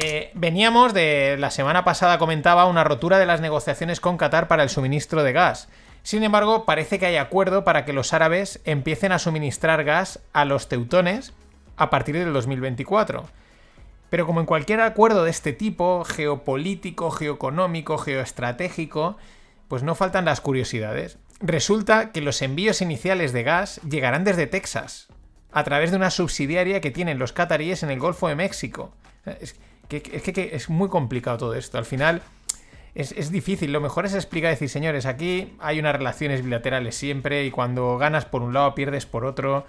[0.00, 4.62] Eh, veníamos de la semana pasada comentaba una rotura de las negociaciones con Qatar para
[4.62, 5.68] el suministro de gas.
[6.04, 10.44] Sin embargo, parece que hay acuerdo para que los árabes empiecen a suministrar gas a
[10.44, 11.32] los teutones
[11.76, 13.24] a partir del 2024.
[14.08, 19.16] Pero como en cualquier acuerdo de este tipo, geopolítico, geoeconómico, geoestratégico,
[19.66, 21.18] pues no faltan las curiosidades.
[21.40, 25.08] Resulta que los envíos iniciales de gas llegarán desde Texas,
[25.50, 28.92] a través de una subsidiaria que tienen los cataríes en el Golfo de México.
[29.40, 29.56] Es
[29.88, 31.78] que, es que es muy complicado todo esto.
[31.78, 32.22] Al final
[32.94, 33.72] es, es, difícil.
[33.72, 38.24] Lo mejor es explicar, decir, señores, aquí hay unas relaciones bilaterales siempre y cuando ganas
[38.24, 39.66] por un lado pierdes por otro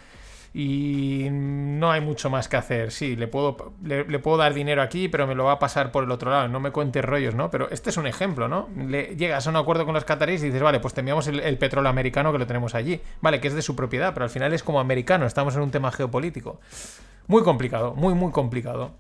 [0.54, 2.92] y no hay mucho más que hacer.
[2.92, 6.04] Sí, le puedo, le, puedo dar dinero aquí, pero me lo va a pasar por
[6.04, 6.48] el otro lado.
[6.48, 7.52] No me cuentes rollos, ¿no?
[7.52, 8.68] Pero este es un ejemplo, ¿no?
[8.76, 11.40] Le, llegas a un acuerdo con los cataríes y dices, vale, pues te enviamos el,
[11.40, 13.00] el, petróleo americano que lo tenemos allí.
[13.22, 15.26] Vale, que es de su propiedad, pero al final es como americano.
[15.26, 16.60] Estamos en un tema geopolítico.
[17.28, 18.94] Muy complicado, muy, muy complicado.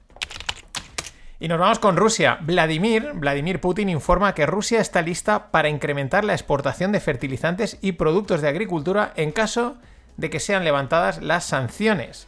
[1.41, 2.37] Y nos vamos con Rusia.
[2.41, 7.93] Vladimir, Vladimir Putin informa que Rusia está lista para incrementar la exportación de fertilizantes y
[7.93, 9.77] productos de agricultura en caso
[10.17, 12.27] de que sean levantadas las sanciones.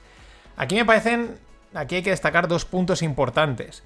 [0.55, 1.37] Aquí me parecen,
[1.73, 3.83] aquí hay que destacar dos puntos importantes.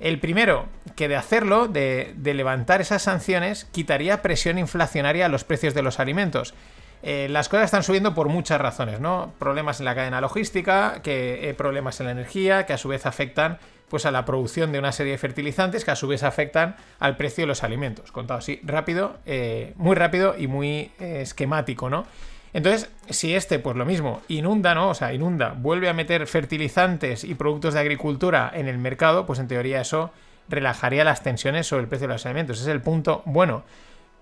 [0.00, 5.44] El primero, que de hacerlo, de, de levantar esas sanciones, quitaría presión inflacionaria a los
[5.44, 6.54] precios de los alimentos.
[7.02, 9.32] Eh, las cosas están subiendo por muchas razones, ¿no?
[9.38, 13.06] Problemas en la cadena logística, que, eh, problemas en la energía, que a su vez
[13.06, 16.76] afectan pues, a la producción de una serie de fertilizantes, que a su vez afectan
[16.98, 18.10] al precio de los alimentos.
[18.10, 22.06] Contado así, rápido, eh, muy rápido y muy esquemático, ¿no?
[22.52, 24.88] Entonces, si este, pues lo mismo, inunda, ¿no?
[24.88, 29.38] O sea, inunda, vuelve a meter fertilizantes y productos de agricultura en el mercado, pues
[29.38, 30.10] en teoría eso
[30.48, 32.58] relajaría las tensiones sobre el precio de los alimentos.
[32.58, 33.64] Ese es el punto bueno.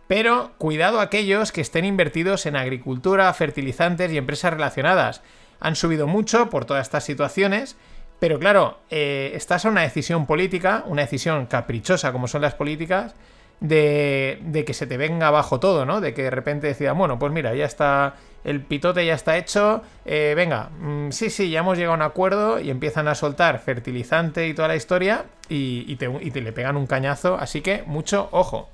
[0.06, 5.22] Pero cuidado aquellos que estén invertidos en agricultura, fertilizantes y empresas relacionadas.
[5.60, 7.76] Han subido mucho por todas estas situaciones,
[8.20, 13.14] pero claro, eh, esta es una decisión política, una decisión caprichosa como son las políticas,
[13.60, 16.00] de, que se te venga abajo todo, ¿no?
[16.00, 19.82] De que de repente decida, bueno, pues mira, ya está, el pitote ya está hecho,
[20.04, 23.58] eh, venga, mm, sí, sí, ya hemos llegado a un acuerdo y empiezan a soltar
[23.60, 28.73] fertilizante y toda la historia y te le pegan un cañazo, así que mucho ojo.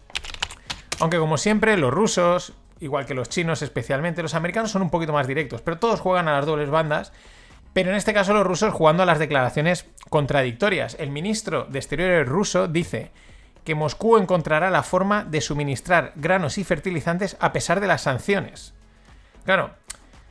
[1.01, 5.13] Aunque como siempre, los rusos, igual que los chinos especialmente, los americanos son un poquito
[5.13, 7.13] más directos, pero todos juegan a las dobles bandas.
[7.73, 10.97] Pero en este caso los rusos jugando a las declaraciones contradictorias.
[10.99, 13.13] El ministro de Exteriores ruso dice
[13.65, 18.75] que Moscú encontrará la forma de suministrar granos y fertilizantes a pesar de las sanciones.
[19.45, 19.71] Claro,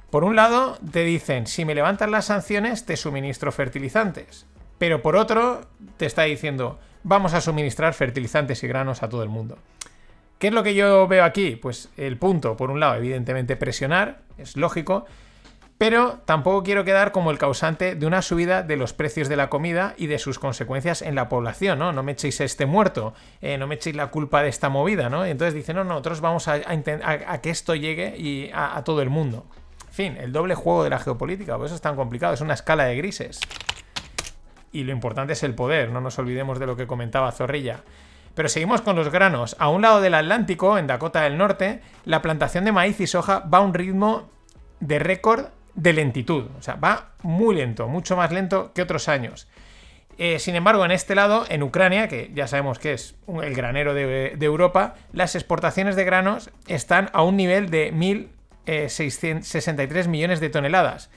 [0.10, 4.46] por un lado te dicen, si me levantan las sanciones te suministro fertilizantes.
[4.78, 5.62] Pero por otro
[5.98, 9.58] te está diciendo, vamos a suministrar fertilizantes y granos a todo el mundo.
[10.40, 11.58] ¿Qué es lo que yo veo aquí?
[11.58, 15.06] Pues el punto, por un lado, evidentemente presionar, es lógico,
[15.78, 19.50] pero tampoco quiero quedar como el causante de una subida de los precios de la
[19.50, 21.92] comida y de sus consecuencias en la población, ¿no?
[21.92, 25.28] No me echéis este muerto, eh, no me echéis la culpa de esta movida, ¿no?
[25.28, 29.10] Y entonces dicen, no, nosotros vamos a, a, que esto llegue y a, todo el
[29.10, 29.46] mundo.
[29.88, 32.54] En fin, el doble juego de la geopolítica, por eso es tan complicado, es una
[32.54, 33.42] escala de grises.
[34.72, 37.84] Y lo importante es el poder, no nos olvidemos de lo que comentaba Zorrilla.
[38.36, 39.56] Pero seguimos con los granos.
[39.60, 43.40] A un lado del Atlántico, en Dakota del Norte, la plantación de maíz y soja
[43.40, 44.30] va a un ritmo
[44.80, 46.48] de récord de lentitud.
[46.58, 49.48] O sea, va muy lento, mucho más lento que otros años.
[50.18, 53.94] Eh, sin embargo, en este lado, en Ucrania, que ya sabemos que es el granero
[53.94, 61.10] de, Europa, las exportaciones de granos están a un nivel de 1.663 millones de toneladas,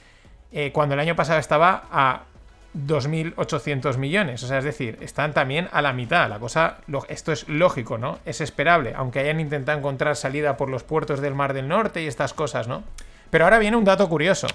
[0.53, 2.27] eh, cuando el año pasado estaba a
[2.75, 4.43] 2.800 millones.
[4.43, 6.29] O sea, es decir, están también a la mitad.
[6.29, 8.19] La cosa, esto es lógico, ¿no?
[8.25, 12.07] Es esperable, aunque hayan intentado encontrar salida por los puertos del Mar del Norte y
[12.07, 12.83] estas cosas, ¿no?
[13.29, 14.47] Pero ahora viene un dato curioso.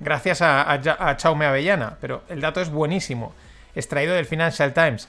[0.00, 3.32] Gracias a, a, Chaume Avellana, pero el dato es buenísimo.
[3.74, 5.08] Extraído del Financial Times.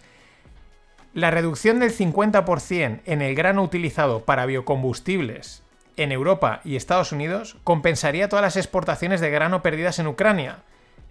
[1.14, 5.64] La reducción del 50% en el grano utilizado para biocombustibles
[5.98, 10.60] en Europa y Estados Unidos compensaría todas las exportaciones de grano perdidas en Ucrania.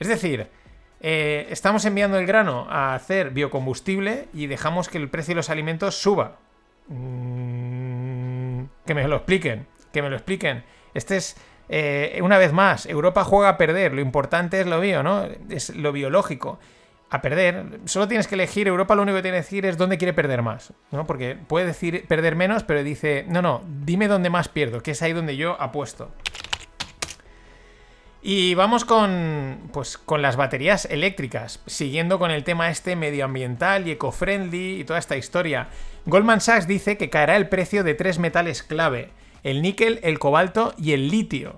[0.00, 0.48] Es decir,
[1.00, 5.50] eh, estamos enviando el grano a hacer biocombustible y dejamos que el precio de los
[5.50, 6.38] alimentos suba.
[6.88, 10.64] Mm, que me lo expliquen, que me lo expliquen.
[10.94, 11.36] Este es,
[11.68, 15.26] eh, una vez más, Europa juega a perder, lo importante es lo bio, ¿no?
[15.50, 16.58] Es lo biológico.
[17.10, 19.96] A perder, solo tienes que elegir, Europa lo único que tiene que decir es dónde
[19.96, 21.06] quiere perder más, ¿no?
[21.06, 25.02] Porque puede decir perder menos, pero dice, no, no, dime dónde más pierdo, que es
[25.02, 26.10] ahí donde yo apuesto.
[28.20, 33.92] Y vamos con, pues, con las baterías eléctricas, siguiendo con el tema este medioambiental y
[33.92, 35.68] eco-friendly y toda esta historia.
[36.04, 39.10] Goldman Sachs dice que caerá el precio de tres metales clave,
[39.44, 41.56] el níquel, el cobalto y el litio,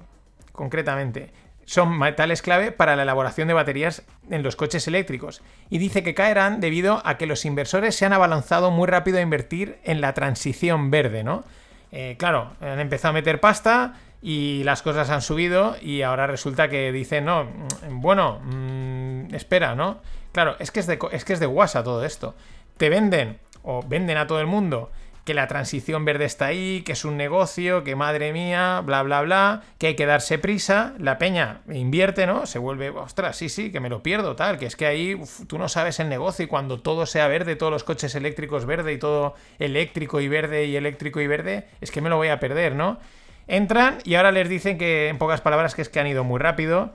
[0.52, 1.32] concretamente.
[1.64, 5.40] Son metales clave para la elaboración de baterías en los coches eléctricos.
[5.70, 9.22] Y dice que caerán debido a que los inversores se han abalanzado muy rápido a
[9.22, 11.44] invertir en la transición verde, ¿no?
[11.92, 16.68] Eh, claro, han empezado a meter pasta, y las cosas han subido y ahora resulta
[16.68, 20.00] que dicen, no, mm, bueno, mm, espera, ¿no?
[20.32, 22.34] Claro, es que es, de, es que es de guasa todo esto.
[22.76, 24.90] Te venden o venden a todo el mundo
[25.24, 29.22] que la transición verde está ahí, que es un negocio, que madre mía, bla, bla,
[29.22, 30.94] bla, que hay que darse prisa.
[30.98, 32.46] La peña invierte, ¿no?
[32.46, 35.58] Se vuelve, ostras, sí, sí, que me lo pierdo, tal, que es que ahí tú
[35.58, 38.98] no sabes el negocio y cuando todo sea verde, todos los coches eléctricos verde y
[38.98, 42.74] todo eléctrico y verde y eléctrico y verde, es que me lo voy a perder,
[42.74, 42.98] ¿no?
[43.46, 46.38] Entran y ahora les dicen que, en pocas palabras, que es que han ido muy
[46.38, 46.92] rápido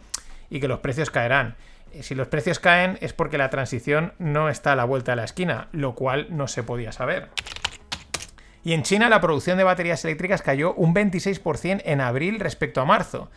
[0.50, 1.56] y que los precios caerán.
[1.94, 5.18] Eh, Si los precios caen es porque la transición no está a la vuelta de
[5.18, 7.30] la esquina, lo cual no se podía saber.
[8.64, 12.86] Y en China la producción de baterías eléctricas cayó un 26% en abril respecto a
[12.86, 13.30] marzo.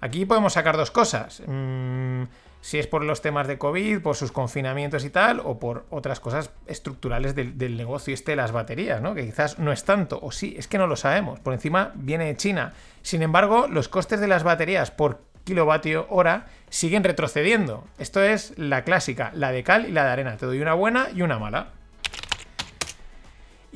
[0.00, 1.42] Aquí podemos sacar dos cosas.
[1.46, 2.24] Mm,
[2.60, 6.20] si es por los temas de COVID, por sus confinamientos y tal, o por otras
[6.20, 9.14] cosas estructurales del, negocio este de las baterías, ¿no?
[9.14, 11.40] Que quizás no es tanto, o sí, es que no lo sabemos.
[11.40, 12.74] Por encima viene de China.
[13.02, 17.84] Sin embargo, los costes de las baterías por kilovatio hora siguen retrocediendo.
[17.98, 20.36] Esto es la clásica, la de cal y la de arena.
[20.36, 21.75] Te doy una buena y una mala.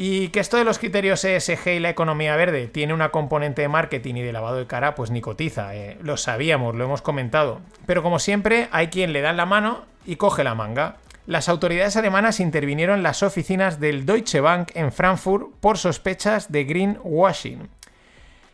[0.02, 3.68] Y que esto de los criterios ESG y la economía verde tiene una componente de
[3.68, 5.76] marketing y de lavado de cara, pues ni cotiza.
[5.76, 7.60] eh, Lo sabíamos, lo hemos comentado.
[7.84, 10.96] Pero como siempre, hay quien le da la mano y coge la manga.
[11.26, 16.64] Las autoridades alemanas intervinieron en las oficinas del Deutsche Bank en Frankfurt por sospechas de
[16.64, 17.68] greenwashing.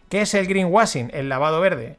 [0.08, 1.12] ¿Qué es el greenwashing?
[1.14, 1.96] El lavado verde.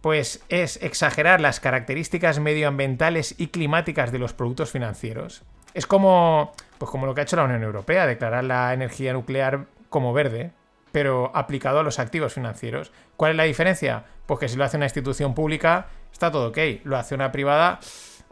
[0.00, 5.44] Pues es exagerar las características medioambientales y climáticas de los productos financieros.
[5.72, 6.52] Es como,
[6.82, 10.50] pues como lo que ha hecho la Unión Europea, declarar la energía nuclear como verde,
[10.90, 12.90] pero aplicado a los activos financieros.
[13.16, 14.02] ¿Cuál es la diferencia?
[14.26, 16.58] Pues que si lo hace una institución pública, está todo ok.
[16.82, 17.78] Lo hace una privada,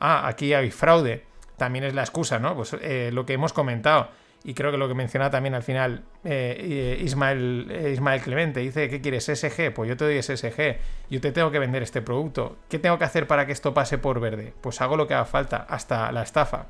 [0.01, 1.27] ah, aquí hay fraude.
[1.59, 2.57] También es la excusa, ¿no?
[2.57, 4.09] Pues eh, lo que hemos comentado.
[4.43, 8.59] Y creo que lo que menciona también al final eh, Ismael, eh, Ismael Clemente.
[8.59, 9.27] Dice, ¿qué quieres?
[9.27, 9.73] SG.
[9.73, 10.77] Pues yo te doy SG.
[11.09, 12.57] Yo te tengo que vender este producto.
[12.69, 14.53] ¿Qué tengo que hacer para que esto pase por verde?
[14.61, 16.67] Pues hago lo que haga falta, hasta la estafa.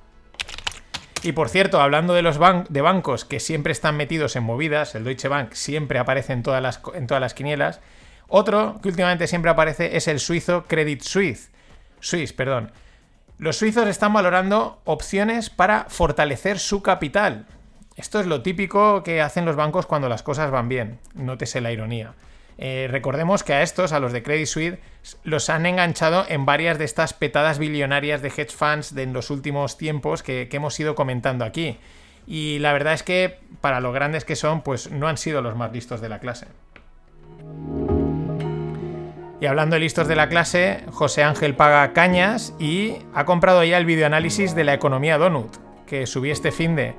[1.22, 4.94] Y por cierto, hablando de los ban de bancos que siempre están metidos en movidas,
[4.94, 7.80] el Deutsche Bank siempre aparece en todas las, en todas las quinielas.
[8.28, 11.50] Otro que últimamente siempre aparece es el suizo Credit Suisse.
[12.00, 12.72] Suisse, perdón.
[13.38, 17.46] Los suizos están valorando opciones para fortalecer su capital.
[17.96, 20.98] Esto es lo típico que hacen los bancos cuando las cosas van bien.
[21.14, 22.14] Nótese la ironía.
[22.62, 24.78] Eh, recordemos que a estos, a los de Credit Suisse,
[25.24, 29.30] los han enganchado en varias de estas petadas billonarias de hedge funds de en los
[29.30, 31.78] últimos tiempos que, que hemos ido comentando aquí.
[32.26, 35.56] Y la verdad es que, para lo grandes que son, pues no han sido los
[35.56, 36.48] más listos de la clase.
[39.40, 43.78] Y hablando de listos de la clase, José Ángel paga cañas y ha comprado ya
[43.78, 45.56] el videoanálisis de la economía Donut,
[45.86, 46.94] que subí este fin de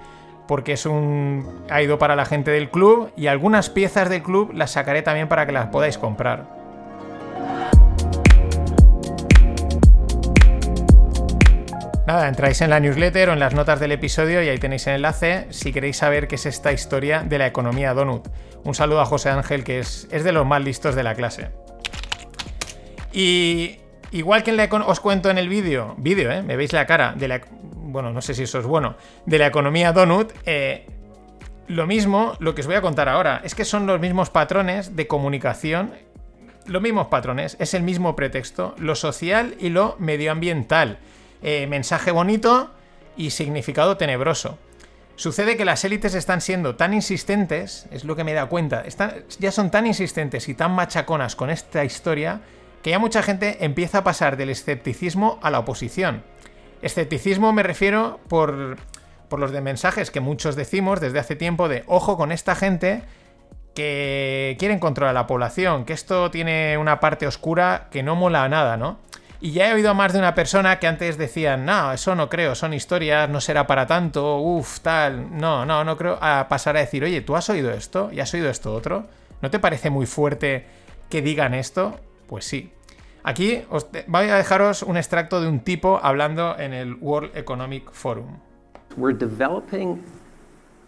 [0.52, 4.52] porque es un ha ido para la gente del club y algunas piezas del club
[4.54, 6.46] las sacaré también para que las podáis comprar.
[12.06, 14.96] Nada, entráis en la newsletter o en las notas del episodio y ahí tenéis el
[14.96, 18.28] enlace si queréis saber qué es esta historia de la economía Donut.
[18.66, 21.52] Un saludo a José Ángel, que es, es de los más listos de la clase.
[23.14, 23.78] Y
[24.12, 26.44] igual que en la os cuento en el vídeo, vídeo, ¿eh?
[26.44, 28.96] Me veis la cara, de la, bueno, no sé si eso es bueno,
[29.26, 30.86] de la economía Donut, eh,
[31.68, 34.96] lo mismo, lo que os voy a contar ahora, es que son los mismos patrones
[34.96, 35.94] de comunicación,
[36.66, 41.00] los mismos patrones, es el mismo pretexto, lo social y lo medioambiental.
[41.42, 42.72] Eh, mensaje bonito
[43.18, 44.58] y significado tenebroso.
[45.16, 49.24] Sucede que las élites están siendo tan insistentes, es lo que me da cuenta, están,
[49.40, 52.42] ya son tan insistentes y tan machaconas con esta historia
[52.82, 56.24] que ya mucha gente empieza a pasar del escepticismo a la oposición.
[56.82, 58.78] Escepticismo me refiero por,
[59.30, 63.04] por los de mensajes que muchos decimos desde hace tiempo de ojo con esta gente
[63.76, 68.50] que quieren controlar a la población, que esto tiene una parte oscura que no mola
[68.50, 69.00] nada, ¿no?
[69.40, 72.30] Y ya he oído a más de una persona que antes decían, no, eso no
[72.30, 76.78] creo, son historias, no será para tanto, uff, tal, no, no, no creo, a pasar
[76.78, 78.10] a decir, oye, ¿tú has oído esto?
[78.12, 79.08] ¿Y has oído esto otro?
[79.42, 80.68] ¿No te parece muy fuerte
[81.10, 82.00] que digan esto?
[82.32, 82.72] Pues sí.
[83.24, 87.92] Aquí os voy a dejaros un extracto de un tipo hablando en el World Economic
[87.92, 88.40] Forum.
[88.96, 90.02] We're developing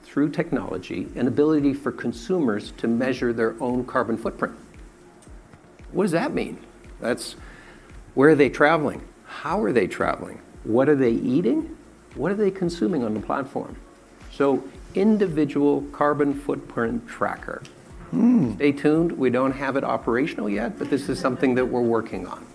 [0.05, 4.53] through technology an ability for consumers to measure their own carbon footprint.
[5.91, 6.59] What does that mean?
[7.01, 7.35] That's
[8.15, 9.01] where are they traveling?
[9.25, 10.39] How are they traveling?
[10.63, 11.75] What are they eating?
[12.15, 13.75] What are they consuming on the platform?
[14.31, 14.63] So,
[14.95, 17.63] individual carbon footprint tracker.
[18.55, 19.13] Stay tuned.
[19.17, 22.45] We don't have it operational yet, but this is something that we're working on.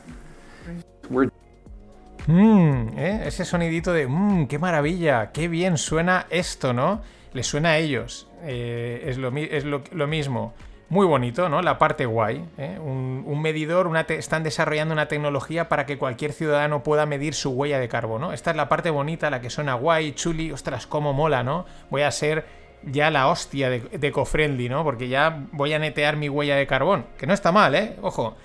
[2.28, 3.22] Mmm, ¿eh?
[3.24, 7.00] ese sonidito de mmm, qué maravilla, qué bien suena esto, ¿no?
[7.32, 8.28] Les suena a ellos.
[8.42, 10.52] Eh, es lo, es lo, mismo.
[10.90, 11.62] Muy bonito, ¿no?
[11.62, 12.44] La parte guay.
[12.58, 12.78] ¿eh?
[12.78, 17.88] Un, medidor, están desarrollando una tecnología para que cualquier ciudadano pueda medir su huella de
[17.88, 18.32] carbono.
[18.32, 21.66] Esta es la parte bonita, la que suena guay, chuli, ostras, cómo mola, ¿no?
[21.90, 22.44] Voy a ser
[22.82, 24.84] ya la hostia de, de ¿no?
[24.84, 27.96] Porque ya voy a netear mi huella de carbón, que no está mal, ¿eh?
[28.02, 28.36] Ojo.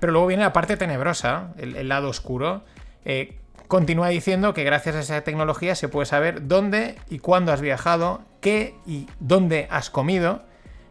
[0.00, 2.62] Pero luego viene la parte tenebrosa, el, el lado oscuro.
[3.04, 3.36] Eh,
[3.66, 8.22] continúa diciendo que gracias a esa tecnología se puede saber dónde y cuándo has viajado,
[8.40, 10.42] qué y dónde has comido.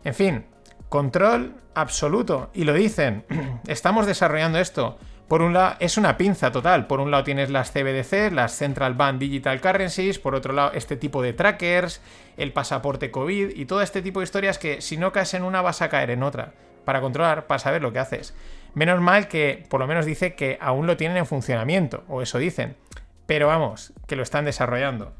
[0.03, 0.45] En fin,
[0.89, 2.49] control absoluto.
[2.53, 3.25] Y lo dicen,
[3.67, 4.97] estamos desarrollando esto.
[5.27, 6.87] Por un lado, es una pinza total.
[6.87, 10.19] Por un lado tienes las CBDC, las Central Bank Digital Currencies.
[10.19, 12.01] Por otro lado, este tipo de trackers,
[12.37, 15.61] el pasaporte COVID y todo este tipo de historias que si no caes en una
[15.61, 16.53] vas a caer en otra.
[16.85, 18.33] Para controlar, para saber lo que haces.
[18.73, 22.37] Menos mal que por lo menos dice que aún lo tienen en funcionamiento, o eso
[22.37, 22.77] dicen.
[23.25, 25.13] Pero vamos, que lo están desarrollando.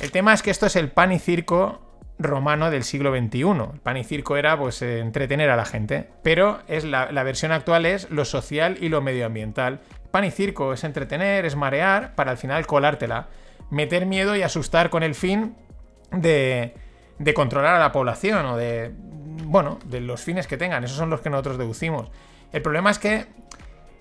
[0.00, 3.40] El tema es que esto es el pan y circo romano del siglo XXI.
[3.40, 7.52] El pan y circo era pues eh, entretener a la gente, pero es la, versión
[7.52, 9.80] actual es lo social y lo medioambiental.
[10.10, 13.28] Pan y circo es entretener, es marear, para al final colártela.
[13.70, 15.56] Meter miedo y asustar con el fin
[16.10, 16.74] de,
[17.18, 18.92] de controlar a la población o de,
[19.44, 20.84] bueno, de los fines que tengan.
[20.84, 22.10] Esos son los que nosotros deducimos.
[22.52, 23.26] El problema es que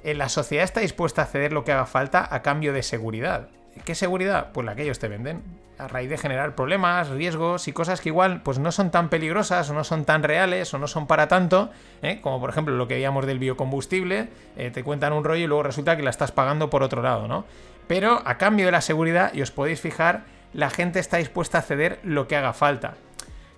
[0.04, 3.50] eh, la sociedad está dispuesta a ceder lo que haga falta a cambio de seguridad.
[3.86, 4.52] ¿Qué seguridad?
[4.54, 5.44] Pues la que ellos te venden.
[5.78, 9.70] A raíz de generar problemas, riesgos y cosas que igual pues no son tan peligrosas
[9.70, 11.72] o no son tan reales o no son para tanto,
[12.04, 12.20] ¿eh?
[12.22, 15.64] como por ejemplo lo que veíamos del biocombustible, eh, te cuentan un rollo y luego
[15.64, 17.46] resulta que la estás pagando por otro lado, ¿no?
[17.88, 21.62] Pero a cambio de la seguridad, y os podéis fijar, la gente está dispuesta a
[21.62, 22.94] ceder lo que haga falta.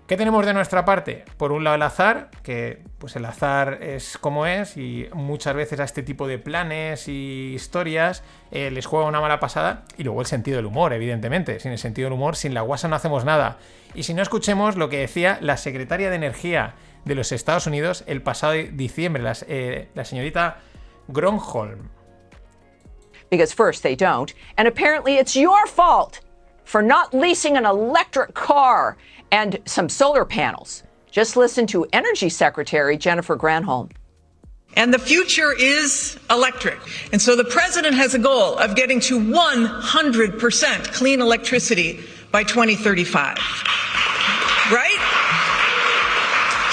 [0.08, 1.24] ¿Qué tenemos de nuestra parte?
[1.38, 5.80] Por un lado el azar, que pues el azar es como es y muchas veces
[5.80, 10.20] a este tipo de planes y historias eh, les juega una mala pasada y luego
[10.20, 11.62] el sentido del humor, evidentemente.
[11.62, 13.60] Sin el sentido del humor, sin la guasa no hacemos nada.
[13.96, 16.76] Y si no escuchemos lo que decía la secretaria de Energía
[17.06, 20.58] de los Estados Unidos el pasado diciembre, la, eh, la señorita
[21.08, 21.90] Gronholm.
[23.32, 26.20] Because first they don't, and apparently it's your fault
[26.66, 28.98] for not leasing an electric car
[29.34, 30.84] and some solar panels.
[31.10, 33.92] Just listen to Energy Secretary Jennifer Granholm.
[34.76, 36.78] And the future is electric.
[37.12, 42.00] And so the president has a goal of getting to 100% clean electricity
[42.32, 43.38] by 2035.
[44.72, 45.00] Right?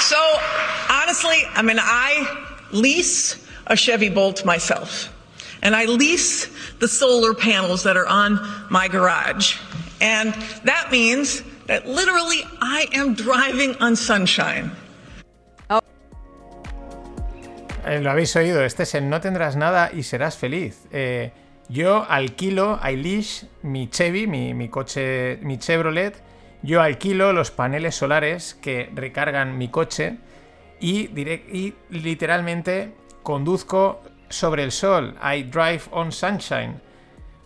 [0.01, 0.19] So
[0.91, 5.15] honestly, I mean, I lease a Chevy Bolt myself.
[5.63, 6.47] And I lease
[6.79, 8.39] the solar panels that are on
[8.71, 9.59] my garage.
[10.01, 10.35] And
[10.65, 14.73] that means that literally I am driving on sunshine.
[17.87, 20.87] Eh, lo habéis oído, este es el no tendrás nada y serás feliz.
[20.91, 21.33] Eh,
[21.68, 26.21] yo alquilo, Eilish, mi Chevy, mi, coche, mi Chevrolet,
[26.62, 30.18] yo alquilo los paneles solares que recargan mi coche
[30.81, 32.93] y, y literalmente
[33.23, 35.16] conduzco sobre el sol.
[35.23, 36.81] I drive on sunshine.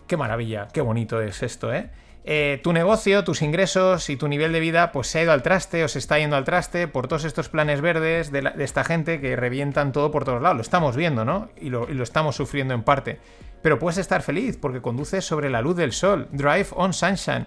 [0.07, 1.89] Qué maravilla, qué bonito es esto, ¿eh?
[2.27, 5.43] Eh, tu negocio, tus ingresos y tu nivel de vida pues se ha ido al
[5.43, 9.21] traste o se está yendo al traste por todos estos planes verdes de, esta gente
[9.21, 10.57] que revientan todo por todos lados.
[10.57, 11.49] Lo estamos viendo, ¿no?
[11.61, 13.19] Y lo, y lo, estamos sufriendo en parte.
[13.61, 16.27] Pero puedes estar feliz porque conduces sobre la luz del sol.
[16.31, 17.45] Drive on sunshine.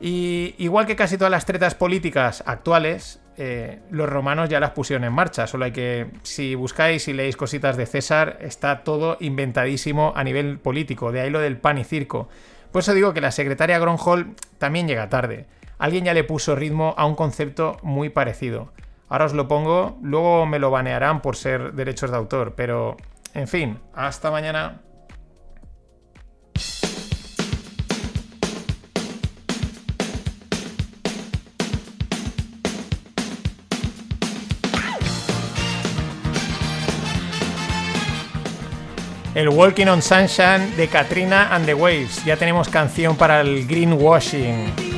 [0.00, 5.04] Y igual que casi todas las tretas políticas actuales, eh, los romanos ya las pusieron
[5.04, 5.46] en marcha.
[5.46, 10.58] Solo hay que, si buscáis y leéis cositas de César, está todo inventadísimo a nivel
[10.58, 11.12] político.
[11.12, 12.28] De ahí lo del pan y circo.
[12.74, 15.46] Por eso digo que la secretaria Gronholm también llega tarde.
[15.78, 18.72] Alguien ya le puso ritmo a un concepto muy parecido.
[19.08, 22.96] Ahora os lo pongo, luego me lo banearán por ser derechos de autor, pero
[23.32, 24.80] en fin, hasta mañana.
[39.34, 42.24] El Walking on Sunshine de Katrina and the Waves.
[42.24, 44.93] Ya tenemos canción para el greenwashing.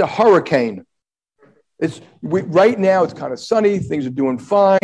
[0.00, 0.86] It's a hurricane.
[1.78, 3.04] It's we, right now.
[3.04, 3.78] It's kind of sunny.
[3.78, 4.80] Things are doing fine.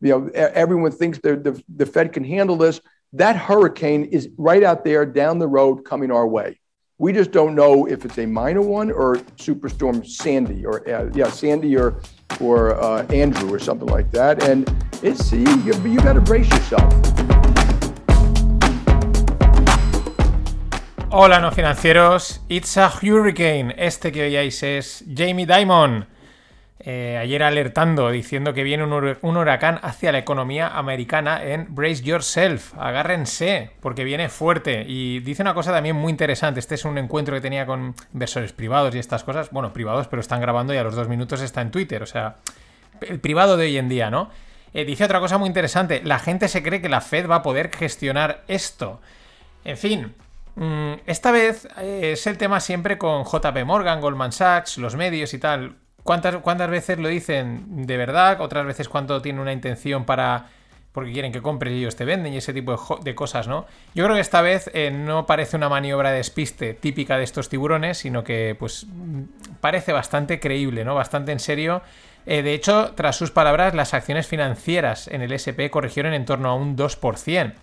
[0.00, 2.80] you know, everyone thinks the, the, Fed can handle this.
[3.12, 6.58] That hurricane is right out there down the road coming our way.
[6.96, 11.28] We just don't know if it's a minor one or Superstorm Sandy or uh, yeah,
[11.28, 12.00] Sandy or
[12.40, 14.44] or uh, Andrew or something like that.
[14.44, 14.66] And
[15.02, 16.90] it's you, you, to brace yourself.
[21.16, 23.72] Hola no financieros, It's a Hurricane.
[23.78, 26.08] Este que oíais es Jamie Dimon.
[26.80, 31.72] Eh, ayer alertando, diciendo que viene un, hur- un huracán hacia la economía americana en
[31.72, 32.74] Brace Yourself.
[32.76, 34.84] Agárrense, porque viene fuerte.
[34.88, 36.58] Y dice una cosa también muy interesante.
[36.58, 39.50] Este es un encuentro que tenía con inversores privados y estas cosas.
[39.52, 42.02] Bueno, privados, pero están grabando y a los dos minutos está en Twitter.
[42.02, 42.38] O sea,
[43.00, 44.30] el privado de hoy en día, ¿no?
[44.74, 46.02] Eh, dice otra cosa muy interesante.
[46.04, 49.00] La gente se cree que la Fed va a poder gestionar esto.
[49.64, 50.12] En fin,
[51.06, 55.38] esta vez eh, es el tema siempre con JP Morgan, Goldman Sachs, los medios y
[55.38, 55.76] tal.
[56.02, 58.40] ¿Cuántas, ¿Cuántas veces lo dicen de verdad?
[58.40, 60.46] Otras veces cuando tienen una intención para...
[60.92, 63.66] porque quieren que compres y ellos te venden y ese tipo de cosas, ¿no?
[63.94, 67.48] Yo creo que esta vez eh, no parece una maniobra de despiste típica de estos
[67.48, 69.22] tiburones, sino que pues mm,
[69.60, 70.94] parece bastante creíble, ¿no?
[70.94, 71.82] Bastante en serio.
[72.26, 76.48] Eh, de hecho, tras sus palabras, las acciones financieras en el SP corrigieron en torno
[76.48, 77.54] a un 2%.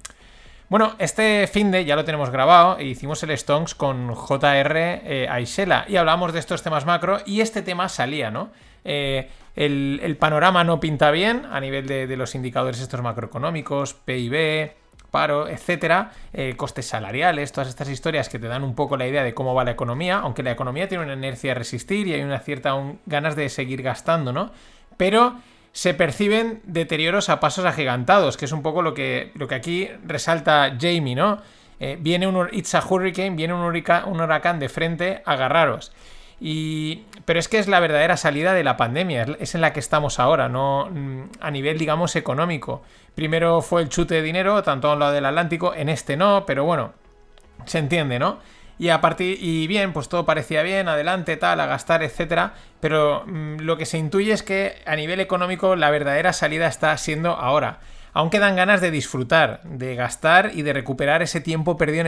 [0.72, 5.28] Bueno, este fin de ya lo tenemos grabado e hicimos el Stonks con JR eh,
[5.30, 8.52] Aisela y hablamos de estos temas macro y este tema salía, ¿no?
[8.86, 14.72] Eh, el, panorama no pinta bien a nivel de, los indicadores estos macroeconómicos, PIB,
[15.12, 19.26] paro, etcétera, eh, costes salariales, todas estas historias que te dan un poco la idea
[19.26, 22.22] de cómo va la economía, aunque la economía tiene una inercia a resistir y hay
[22.22, 24.52] una cierta ganas de seguir gastando, ¿no?
[24.96, 25.36] Pero
[25.74, 29.90] se perciben deterioros a pasos agigantados, que es un poco lo que, lo que aquí
[30.06, 31.40] resalta Jamie, ¿no?
[31.80, 35.92] Eh, viene un It's a Hurricane, viene un, hurrica- un huracán de frente, agarraros.
[36.40, 39.74] Y, pero es que es la verdadera salida de la pandemia, es- es en la
[39.74, 42.82] que estamos ahora, no mm, a nivel, digamos, económico.
[43.16, 46.46] Primero fue el chute de dinero, tanto a un lado del Atlántico, en este no,
[46.46, 46.94] pero bueno,
[47.66, 48.40] se entiende, ¿no?
[48.82, 53.24] Y a partir y bien, pues todo parecía bien, adelante, tal, a gastar, etcétera, pero
[53.28, 57.30] mm, lo que se intuye es que a nivel económico la verdadera salida está siendo
[57.30, 57.78] ahora.
[58.12, 62.08] Aún quedan ganas de disfrutar, de gastar y de recuperar ese tiempo perdido en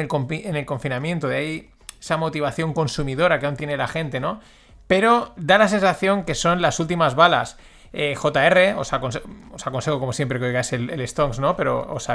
[0.55, 1.69] el, confinamiento, de ahí
[2.01, 4.41] esa motivación consumidora que aún tiene la gente, ¿no?
[4.87, 7.55] Pero da la sensación que son las últimas balas.
[7.93, 11.55] Eh, JR, os, os aconsejo como siempre que oigáis el, el Stonks, ¿no?
[11.55, 12.07] Pero os,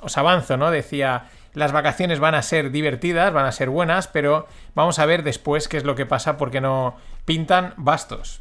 [0.00, 0.70] os avanzo, ¿no?
[0.70, 1.24] Decía,
[1.54, 5.68] las vacaciones van a ser divertidas, van a ser buenas, pero vamos a ver después
[5.68, 8.40] qué es lo que pasa porque no pintan bastos.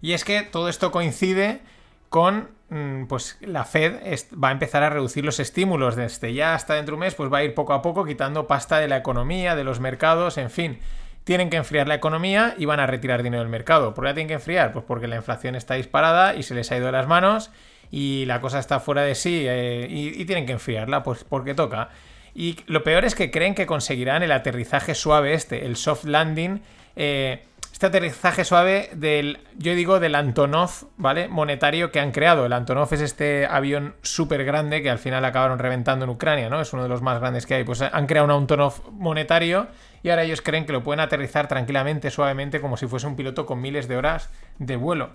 [0.00, 1.60] Y es que todo esto coincide
[2.08, 3.96] con, mm, pues la Fed
[4.42, 7.32] va a empezar a reducir los estímulos desde ya hasta dentro de un mes, pues
[7.32, 10.50] va a ir poco a poco quitando pasta de la economía, de los mercados, en
[10.50, 10.78] fin.
[11.24, 13.92] Tienen que enfriar la economía y van a retirar dinero del mercado.
[13.92, 14.72] ¿Por qué la tienen que enfriar?
[14.72, 17.50] Pues porque la inflación está disparada y se les ha ido de las manos
[17.90, 21.90] y la cosa está fuera de sí eh, y, tienen que enfriarla, pues porque toca.
[22.34, 26.60] Y lo peor es que creen que conseguirán el aterrizaje suave este, el soft landing,
[26.96, 31.28] eh, este aterrizaje suave del, yo digo, del Antonov, ¿vale?
[31.28, 32.44] Monetario que han creado.
[32.44, 36.60] El Antonov es este avión súper grande que al final acabaron reventando en Ucrania, ¿no?
[36.60, 37.64] Es uno de los más grandes que hay.
[37.64, 39.68] Pues han creado un Antonov monetario
[40.02, 43.46] y ahora ellos creen que lo pueden aterrizar tranquilamente, suavemente, como si fuese un piloto
[43.46, 44.28] con miles de horas
[44.58, 45.10] de vuelo.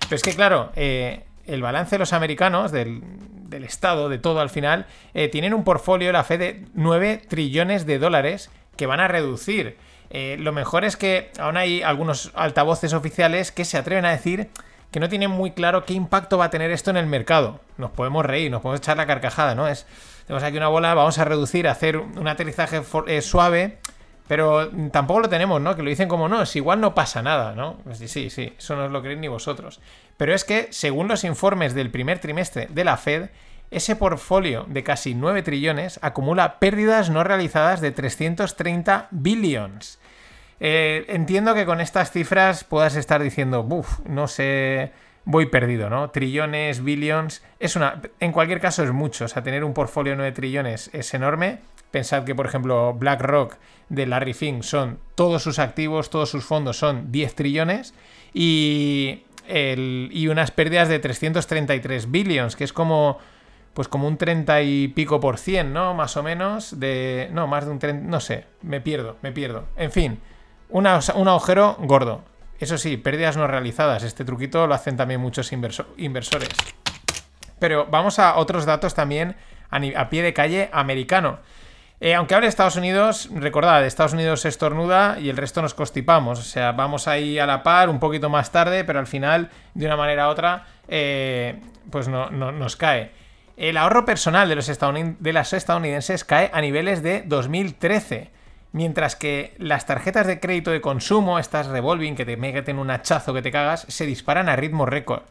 [0.00, 3.02] Pero es que, claro, eh, el balance de los americanos, del,
[3.50, 7.86] del Estado, de todo al final, eh, tienen un portfolio, la fe de 9 trillones
[7.86, 9.76] de dólares que van a reducir.
[10.10, 14.48] Eh, lo mejor es que aún hay algunos altavoces oficiales que se atreven a decir
[14.90, 17.60] que no tienen muy claro qué impacto va a tener esto en el mercado.
[17.76, 19.68] Nos podemos reír, nos podemos echar la carcajada, ¿no?
[19.68, 19.86] Es,
[20.26, 23.78] tenemos aquí una bola, vamos a reducir, hacer un aterrizaje eh, suave,
[24.30, 25.74] pero tampoco lo tenemos, ¿no?
[25.74, 27.78] Que lo dicen como no, es igual no pasa nada, ¿no?
[27.94, 29.80] Sí, sí, eso no os lo creéis ni vosotros.
[30.16, 33.30] Pero es que, según los informes del primer trimestre de la Fed,
[33.72, 39.98] ese portfolio de casi 9 trillones acumula pérdidas no realizadas de 330 billions.
[40.60, 44.92] Eh, entiendo que con estas cifras puedas estar diciendo, buf, no sé,
[45.24, 46.10] voy perdido, ¿no?
[46.10, 50.18] Trillones, billions, es una, en cualquier caso es mucho, o sea, tener un portfolio de
[50.18, 51.58] 9 trillones es enorme.
[51.90, 53.56] Pensad que, por ejemplo, BlackRock
[53.88, 57.94] de Larry Fink son todos sus activos, todos sus fondos son 10 trillones
[58.32, 63.18] y, el- y unas pérdidas de 333 billions, que es como
[63.74, 65.94] pues como un 30 y pico por cien, ¿no?
[65.94, 67.28] Más o menos, de...
[67.32, 68.04] No, más de un 30...
[68.08, 69.66] No sé, me pierdo, me pierdo.
[69.76, 70.18] En fin,
[70.70, 72.22] una- un agujero gordo.
[72.58, 74.02] Eso sí, pérdidas no realizadas.
[74.02, 76.48] Este truquito lo hacen también muchos inverso- inversores.
[77.60, 79.36] Pero vamos a otros datos también
[79.70, 81.38] a pie de calle americano.
[82.02, 86.38] Eh, aunque hable de Estados Unidos, recordad, Estados Unidos estornuda y el resto nos constipamos.
[86.38, 89.84] O sea, vamos ahí a la par un poquito más tarde, pero al final, de
[89.84, 93.10] una manera u otra, eh, pues no, nos cae.
[93.58, 98.30] El ahorro personal de los, de las estadounidenses cae a niveles de 2013.
[98.72, 103.34] Mientras que las tarjetas de crédito de consumo, estas revolving que te meten un hachazo
[103.34, 105.24] que te cagas, se disparan a ritmo récord.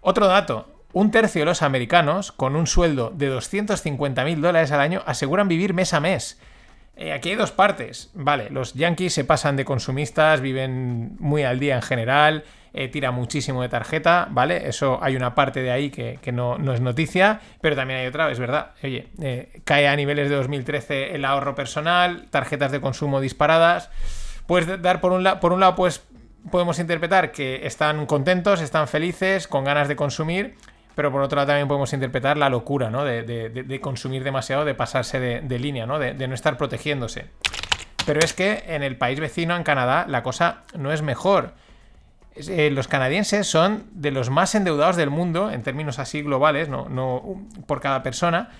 [0.00, 4.80] Otro dato, un tercio de los americanos, con un sueldo de 250 mil dólares al
[4.80, 6.40] año, aseguran vivir mes a mes.
[6.96, 8.10] Eh, aquí hay dos partes.
[8.14, 13.10] Vale, los yankees se pasan de consumistas, viven muy al día en general, eh, tira
[13.10, 14.68] muchísimo de tarjeta, ¿vale?
[14.68, 18.38] Eso hay una parte de ahí que, no, es noticia, pero también hay otra, es
[18.38, 18.72] verdad.
[18.82, 23.90] Oye, eh, cae a niveles de 2013 el ahorro personal, tarjetas de consumo disparadas.
[24.46, 26.02] Puedes dar por un, por un lado, pues
[26.50, 30.56] podemos interpretar que están contentos, están felices, con ganas de consumir,
[31.00, 33.06] pero por otro lado también podemos interpretar la locura, ¿no?
[33.06, 35.98] De, consumir demasiado, de pasarse de, línea, ¿no?
[35.98, 37.24] De, no estar protegiéndose.
[38.04, 41.54] Pero es que en el país vecino, en Canadá, la cosa no es mejor.
[42.36, 46.90] Eh, los canadienses son de los más endeudados del mundo, en términos así globales, no,
[46.90, 48.50] no por cada persona,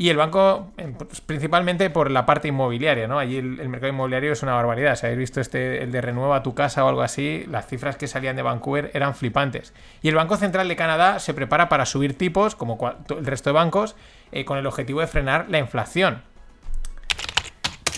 [0.00, 3.18] y el banco, pues, principalmente por la parte inmobiliaria, ¿no?
[3.18, 4.96] Allí el, mercado inmobiliario es una barbaridad.
[4.96, 8.06] Si habéis visto este, el de renueva tu casa o algo así, las cifras que
[8.06, 9.74] salían de Vancouver eran flipantes.
[10.00, 12.78] Y el Banco Central de Canadá se prepara para subir tipos, como
[13.10, 13.94] el resto de bancos,
[14.32, 16.22] eh, con el objetivo de frenar la inflación.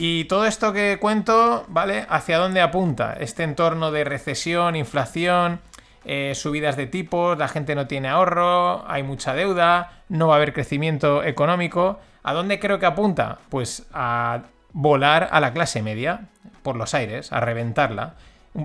[0.01, 2.05] Y todo esto que cuento, ¿vale?
[2.09, 3.13] ¿Hacia dónde apunta?
[3.13, 5.61] Este entorno de recesión, inflación,
[6.05, 10.37] eh, subidas de tipos, la gente no tiene ahorro, hay mucha deuda, no va a
[10.37, 12.01] haber crecimiento económico.
[12.23, 13.39] ¿A dónde creo que apunta?
[13.49, 14.43] Pues a
[14.73, 16.29] volar a la clase media
[16.63, 18.15] por los aires, a reventarla.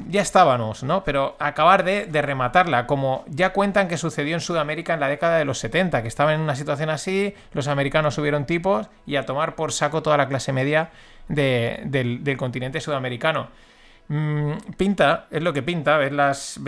[0.10, 1.06] Ya estábamos, ¿no?
[1.06, 5.46] Pero acabar de, rematarla, como ya cuentan que sucedió en Sudamérica en la década de
[5.46, 9.56] los 70, que estaban en una situación así, los americanos subieron tipos y a tomar
[9.56, 10.90] por saco toda la clase media
[11.30, 13.48] del continente sudamericano.
[14.10, 16.60] Mm, pinta, es lo que pinta, ves, las,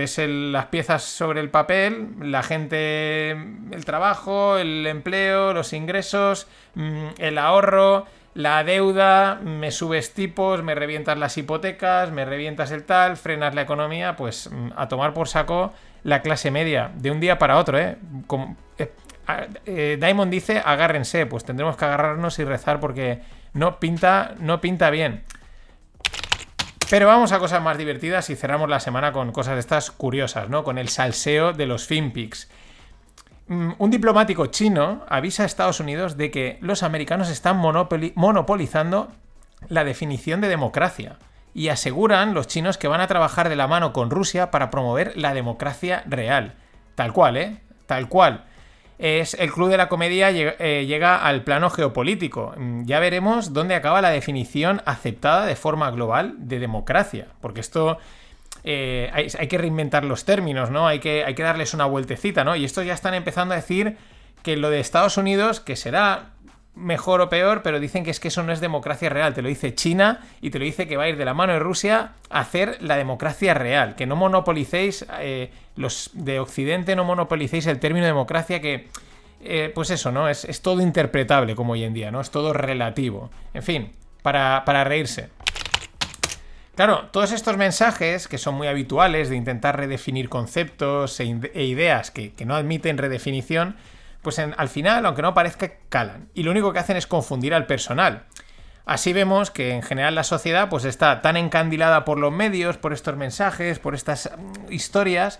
[0.69, 8.07] piezas sobre el papel, la gente, el trabajo, el empleo, los ingresos, mm, el ahorro,
[8.33, 13.61] la deuda, me subes tipos, me revientas las hipotecas, me revientas el tal, frenas la
[13.61, 15.73] economía, pues mm, a tomar por saco
[16.03, 17.97] la clase media, de un día para otro, ¿eh?
[18.27, 18.91] Como, eh,
[19.65, 23.21] eh, Diamond dice, agárrense, pues tendremos que agarrarnos y rezar porque
[23.53, 25.23] no pinta, no pinta bien.
[26.89, 30.49] Pero vamos a cosas más divertidas y cerramos la semana con cosas de estas curiosas,
[30.49, 30.63] ¿no?
[30.63, 32.49] Con el salseo de los FinPix.
[33.47, 39.11] Mm, un diplomático chino avisa a Estados Unidos de que los americanos están monopolizando
[39.67, 41.19] la definición de democracia
[41.53, 45.15] y aseguran los chinos que van a trabajar de la mano con Rusia para promover
[45.15, 46.55] la democracia real.
[46.95, 47.61] Tal cual, ¿eh?
[47.85, 48.45] Tal cual
[48.99, 52.53] es el Club de la Comedia eh, llega, al plano geopolítico.
[52.57, 57.97] Mm, ya veremos dónde acaba la definición aceptada de forma global de democracia, porque esto
[58.65, 60.85] eh, hay, que reinventar los términos, ¿no?
[60.85, 62.57] Hay que, hay que darles una vueltecita, ¿no?
[62.57, 63.95] Y estos ya están empezando a decir
[64.43, 66.31] que lo de Estados Unidos, que será
[66.75, 69.33] mejor o peor, pero dicen que es que eso no es democracia real.
[69.33, 71.53] Te lo dice China y te lo dice que va a ir de la mano
[71.53, 73.95] de Rusia a hacer la democracia real.
[73.95, 78.87] Que no monopolicéis, eh, los de Occidente no monopolicéis el término democracia que...
[79.41, 80.27] Eh, pues eso, ¿no?
[80.27, 82.19] Es, todo interpretable como hoy en día, ¿no?
[82.19, 83.31] Es todo relativo.
[83.53, 85.29] En fin, para, reírse.
[86.75, 92.11] Claro, todos estos mensajes que son muy habituales de intentar redefinir conceptos e, e ideas
[92.11, 93.77] que, que no admiten redefinición,
[94.21, 96.29] pues al final, aunque no parezca, calan.
[96.33, 98.25] Y lo único que hacen es confundir al personal.
[98.85, 102.91] Así vemos que en general la sociedad pues está tan encandilada por los medios, por
[102.91, 105.39] estos mensajes, por estas mm, historias,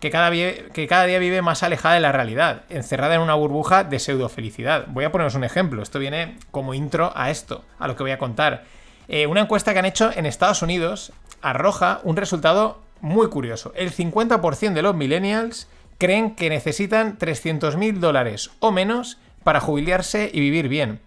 [0.00, 3.84] que cada, que cada día vive más alejada de la realidad, encerrada en una burbuja
[3.84, 4.86] de pseudo felicidad.
[4.88, 8.12] Voy a poneros un ejemplo, esto viene como intro a esto, a lo que voy
[8.12, 8.64] a contar.
[9.08, 11.12] Eh, una encuesta que han hecho en Estados Unidos
[11.42, 13.72] arroja un resultado muy curioso.
[13.76, 15.68] El 50% de los millennials
[16.00, 20.98] creen que necesitan 300.000 dólares o menos para jubilarse y vivir bien.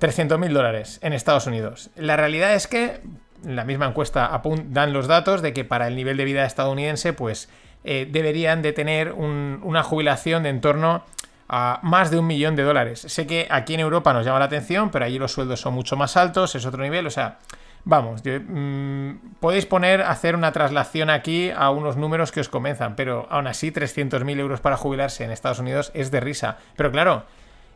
[0.00, 1.90] 300.000 dólares en Estados Unidos.
[1.94, 3.00] La realidad es que
[3.44, 7.48] la misma encuesta dan los datos de que para el nivel de vida estadounidense, pues
[7.84, 11.04] eh, deberían de tener una jubilación de en torno
[11.48, 13.00] a más de un millón de dólares.
[13.06, 15.94] Sé que aquí en Europa nos llama la atención, pero allí los sueldos son mucho
[15.96, 17.38] más altos, es otro nivel, o sea,
[17.86, 23.26] Vamos, mm, podéis poner, hacer una traslación aquí a unos números que os comenzan, pero
[23.30, 26.56] aún así 300.000 euros para jubilarse en Estados Unidos es de risa.
[26.76, 27.24] Pero claro,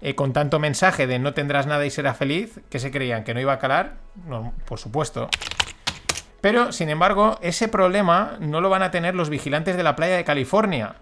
[0.01, 3.25] eh, con tanto mensaje de no tendrás nada y será feliz, ¿qué se creían?
[3.25, 3.97] ¿Que no iba a calar?
[4.67, 5.29] Por supuesto.
[6.41, 10.17] Pero, sin embargo, ese problema no lo van a tener los vigilantes de la playa
[10.17, 10.95] de California.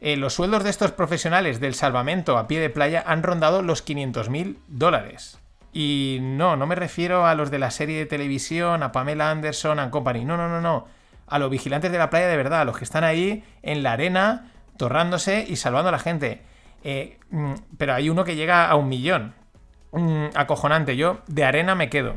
[0.00, 3.86] Eh, los sueldos de estos profesionales del salvamento a pie de playa han rondado los
[3.86, 5.38] 500.000 dólares.
[5.76, 9.80] Y no, no me refiero a los de la serie de televisión, a Pamela Anderson,
[9.80, 10.24] a Company.
[10.24, 10.86] No, no, no, no.
[11.26, 13.92] A los vigilantes de la playa de verdad, a los que están ahí en la
[13.92, 16.42] arena, torrándose y salvando a la gente.
[16.84, 19.34] Eh, mm, pero hay uno que llega a un millón.
[19.90, 20.96] Mm, acojonante.
[20.96, 22.14] Yo de arena me quedo.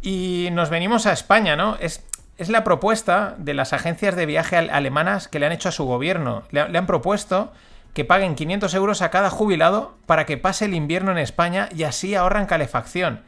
[0.00, 1.76] Y nos venimos a España, ¿no?
[1.80, 2.06] Es,
[2.38, 5.84] es la propuesta de las agencias de viaje alemanas que le han hecho a su
[5.84, 6.44] gobierno.
[6.52, 7.52] Le han propuesto
[7.96, 11.84] que paguen 500 euros a cada jubilado para que pase el invierno en España y
[11.84, 13.22] así ahorran calefacción.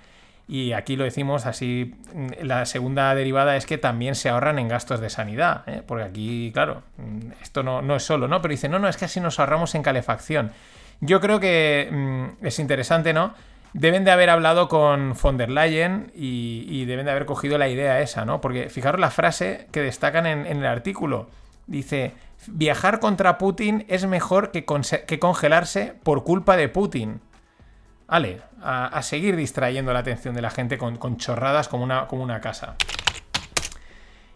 [0.46, 1.94] Y aquí lo decimos así,
[2.42, 5.82] la segunda derivada es que también se ahorran en gastos de sanidad, ¿eh?
[5.86, 8.42] porque aquí, claro, mm, esto no, no, es solo, ¿no?
[8.42, 10.52] Pero dice, no, no, es que así nos ahorramos en calefacción.
[11.00, 13.32] Yo creo que mm, es interesante, ¿no?
[13.72, 18.02] Deben de haber hablado con von der Leyen y, deben de haber cogido la idea
[18.02, 18.42] esa, ¿no?
[18.42, 21.30] Porque fijaros la frase que destacan en el artículo.
[21.66, 22.12] Dice,
[22.50, 27.20] viajar contra Putin es mejor que, congelarse por culpa de Putin.
[28.06, 32.76] Vale, a, seguir distrayendo la atención de la gente con, chorradas como una, casa.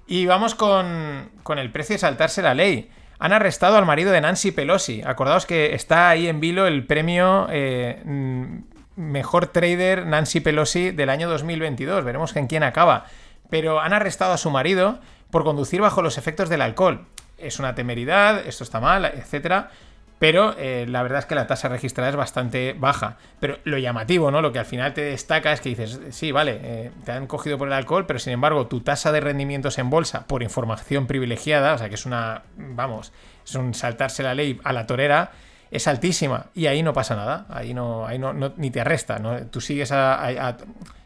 [0.06, 2.90] Y vamos con, con, el precio de saltarse la ley.
[3.18, 5.02] Han arrestado al marido de Nancy Pelosi.
[5.04, 8.58] Acordaos que está ahí en vilo el premio eh, mm,
[8.96, 12.04] Mejor Trader Nancy Pelosi del año 2022.
[12.04, 13.06] Veremos en quién acaba.
[13.48, 14.98] Pero han arrestado a su marido
[15.30, 17.06] por conducir bajo los efectos del alcohol
[17.42, 19.70] es una temeridad, esto está mal, etcétera.
[20.18, 23.16] Pero eh, la verdad es que la tasa registrada es bastante baja.
[23.40, 24.40] Pero lo llamativo, ¿no?
[24.40, 27.58] Lo que al final te destaca es que dices, sí, vale, eh, te han cogido
[27.58, 31.74] por el alcohol, pero sin embargo, tu tasa de rendimientos en bolsa por información privilegiada,
[31.74, 33.12] o sea que es una, vamos,
[33.44, 35.32] es un saltarse la ley a la torera,
[35.72, 36.46] es altísima.
[36.54, 37.46] Y ahí no pasa nada.
[37.50, 39.36] Ahí no, ahí no, ni te arresta, ¿no?
[39.46, 40.56] Tú sigues a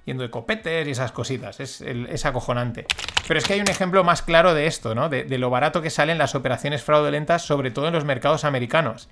[0.07, 1.61] yendo de copetes y esas cositas.
[1.61, 2.87] Es, acojonante.
[3.29, 5.11] Pero es que hay un ejemplo más claro de esto, ¿no?
[5.11, 9.11] De, lo barato que salen las operaciones fraudulentas, sobre todo en los mercados americanos.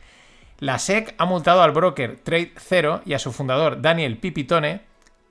[0.60, 4.82] La SEC ha multado al broker Trade Zero y a su fundador Daniel Pipitone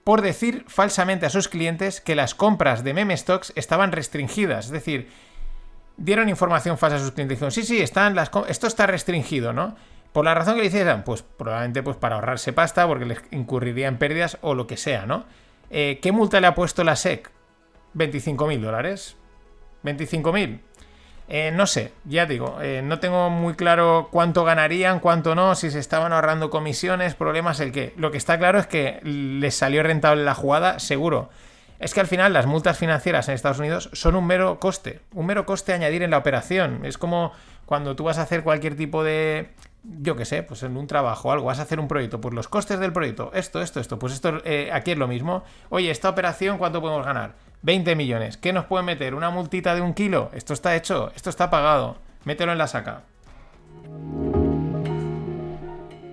[0.03, 4.65] por decir falsamente a sus clientes que las compras de meme stocks estaban restringidas.
[4.65, 5.09] Es decir,
[5.95, 7.37] dieron información falsa a sus clientes.
[7.37, 9.77] Dijeron, sí, sí, están las esto está restringido, ¿no?
[10.11, 13.87] Por la razón que le hicieran, pues probablemente pues para ahorrarse pasta, porque les incurriría
[13.87, 15.23] en pérdidas o lo que sea, ¿no?
[15.69, 17.29] Eh, ¿Qué multa le ha puesto la SEC?
[17.95, 19.15] 25.000 dólares.
[19.83, 20.59] 25.000.
[21.29, 25.71] Eh, no sé, ya digo, eh, no tengo muy claro cuánto ganarían, cuánto no, si
[25.71, 27.93] se estaban ahorrando comisiones, problemas, el qué.
[27.95, 31.29] Lo que está claro es que les salió rentable la jugada, seguro.
[31.79, 35.25] Es que al final las multas financieras en Estados Unidos son un mero coste, un
[35.25, 36.85] mero coste añadir en la operación.
[36.85, 37.31] Es como
[37.65, 39.49] cuando tú vas a hacer cualquier tipo de
[39.83, 42.47] yo qué sé, pues en un trabajo algo, vas a hacer un proyecto, pues los
[42.47, 45.43] costes del proyecto, esto, esto, esto, pues esto eh, aquí es lo mismo.
[45.69, 47.35] Oye, esta operación, ¿cuánto podemos ganar?
[47.63, 48.37] 20 millones.
[48.37, 49.15] ¿Qué nos puede meter?
[49.15, 50.29] ¿Una multita de un kilo?
[50.33, 51.97] Esto está hecho, esto está pagado.
[52.25, 53.03] Mételo en la saca.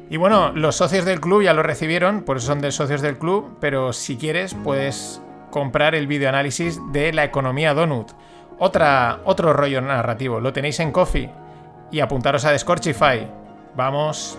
[0.08, 3.18] Y bueno, los socios del club ya lo recibieron, por eso son de socios del
[3.18, 8.10] club, pero si quieres puedes comprar el videoanálisis de la economía Donut.
[8.58, 11.30] Otra, otro rollo narrativo, lo tenéis en Coffee.
[11.92, 13.28] Y apuntaros a Scorchify,
[13.74, 14.38] Vamos.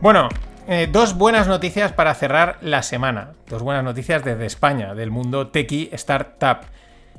[0.00, 0.28] Bueno,
[0.68, 3.32] eh, dos buenas noticias para cerrar la semana.
[3.48, 6.58] Dos buenas noticias desde España, del mundo techie startup.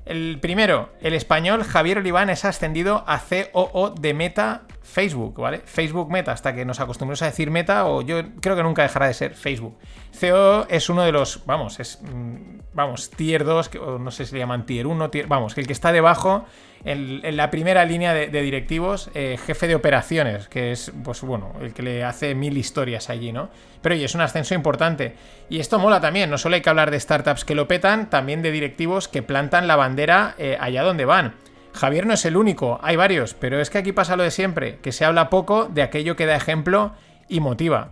[0.06, 5.62] El primero, el español Javier Oliván es ascendido a COO de Meta Facebook, ¿vale?
[5.64, 9.08] Facebook Meta, hasta que nos acostumbremos a decir Meta, o yo creo que nunca dejará
[9.08, 9.78] de ser Facebook.
[10.12, 14.34] CEO es uno de los, vamos, es, mm, vamos, tier 2, o no sé si
[14.34, 16.46] le llaman tier 1, tier, vamos, el que está debajo,
[16.84, 21.74] en, la primera línea de, directivos, eh, jefe de operaciones, que es, pues bueno, el
[21.74, 23.50] que le hace mil historias allí, ¿no?
[23.82, 25.16] Pero oye, es un ascenso importante.
[25.50, 28.42] Y esto mola también, no solo hay que hablar de startups que lo petan, también
[28.42, 31.36] de directivos que plantan la bandera eh, allá donde van.
[31.74, 34.80] Javier no es el único, hay varios, pero es que aquí pasa lo de siempre,
[34.80, 36.94] que se habla poco de aquello que da ejemplo
[37.28, 37.92] y motiva.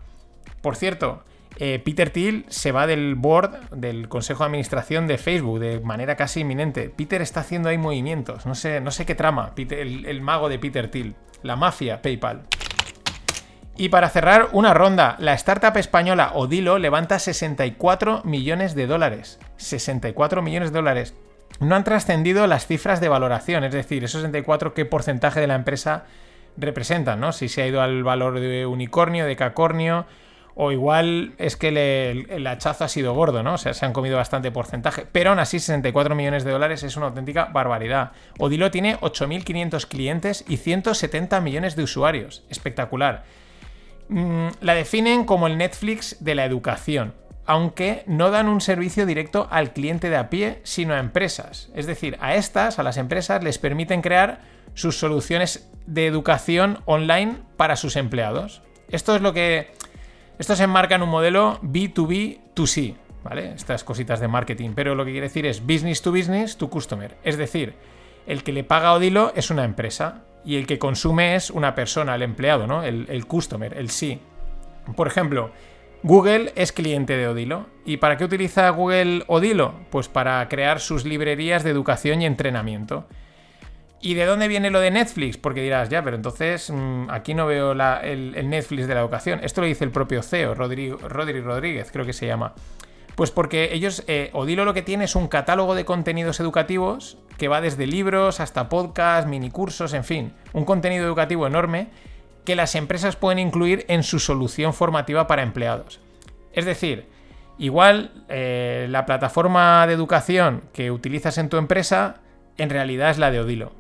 [0.61, 1.23] Por cierto,
[1.57, 6.15] eh, Peter Thiel se va del board del consejo de administración de Facebook de manera
[6.15, 6.89] casi inminente.
[6.89, 10.59] Peter está haciendo ahí movimientos, no sé, no sé qué trama, el, el mago de
[10.59, 12.43] Peter Thiel, la mafia PayPal.
[13.79, 19.39] Y para cerrar una ronda, la startup española Odilo levanta 64 millones de dólares.
[19.57, 21.13] 64 millones de dólares
[21.59, 25.55] no han trascendido las cifras de valoración, es decir, esos 64 qué porcentaje de la
[25.55, 26.05] empresa
[26.57, 27.31] representan, ¿no?
[27.31, 30.05] Si se ha ido al valor de unicornio, de cacornio,
[30.59, 33.53] o igual es que el, hachazo ha sido gordo, ¿no?
[33.53, 35.05] O sea, se han comido bastante porcentaje.
[35.11, 38.11] Pero aún así, 64 millones de dólares es una auténtica barbaridad.
[38.39, 42.43] Odilo tiene 8.500 clientes y 170 millones de usuarios.
[42.49, 43.23] Espectacular.
[44.09, 47.13] Mm, la definen como el Netflix de la educación
[47.47, 51.69] aunque no dan un servicio directo al cliente de a pie, sino a empresas.
[51.73, 54.41] Es decir, a estas, a las empresas, les permiten crear
[54.73, 58.61] sus soluciones de educación online para sus empleados.
[58.89, 59.71] Esto es lo que.
[60.37, 63.53] Esto se enmarca en un modelo B2B2C, ¿vale?
[63.53, 64.71] Estas cositas de marketing.
[64.75, 67.17] Pero lo que quiere decir es business to business to customer.
[67.23, 67.75] Es decir,
[68.27, 72.13] el que le paga Odilo es una empresa y el que consume es una persona,
[72.13, 72.83] el empleado, ¿no?
[72.83, 74.19] El, el customer, el sí.
[74.95, 75.51] Por ejemplo,
[76.03, 77.65] Google es cliente de Odilo.
[77.85, 79.73] ¿Y para qué utiliza Google Odilo?
[79.89, 83.05] Pues para crear sus librerías de educación y entrenamiento.
[83.99, 85.37] ¿Y de dónde viene lo de Netflix?
[85.37, 89.39] Porque dirás, ya, pero entonces mm, aquí no veo el, Netflix de la educación.
[89.43, 92.53] Esto lo dice el propio CEO, Rodrigo, Rodríguez, creo que se llama.
[93.15, 97.47] Pues porque ellos, eh, Odilo lo que tiene es un catálogo de contenidos educativos que
[97.47, 101.87] va desde libros hasta podcasts, minicursos, en fin, un contenido educativo enorme
[102.47, 105.99] que las empresas pueden incluir en su solución formativa para empleados.
[106.53, 107.09] Es decir,
[107.57, 112.21] igual eh, la plataforma de educación que utilizas en tu empresa
[112.57, 113.73] en realidad es la de Odilo.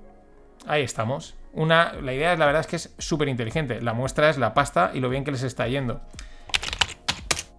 [0.67, 1.35] Ahí estamos.
[1.53, 3.81] Una, la idea, la verdad es que es súper inteligente.
[3.81, 6.01] La muestra es la pasta y lo bien que les está yendo.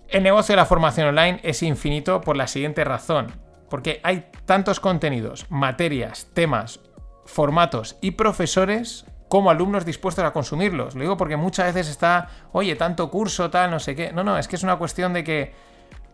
[0.09, 3.33] El negocio de la formación online es infinito por la siguiente razón.
[3.71, 6.81] Porque hay tantos contenidos, materias, temas,
[7.25, 10.95] formatos y profesores como alumnos dispuestos a consumirlos.
[10.95, 14.13] Lo digo porque muchas veces está, oye, tanto curso, tal, no sé qué.
[14.13, 15.53] No, no, es que es una cuestión de que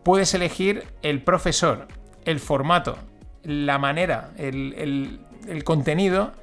[0.03, 1.87] puedes elegir el profesor,
[2.25, 2.97] el formato,
[3.43, 6.33] la manera, el, el contenido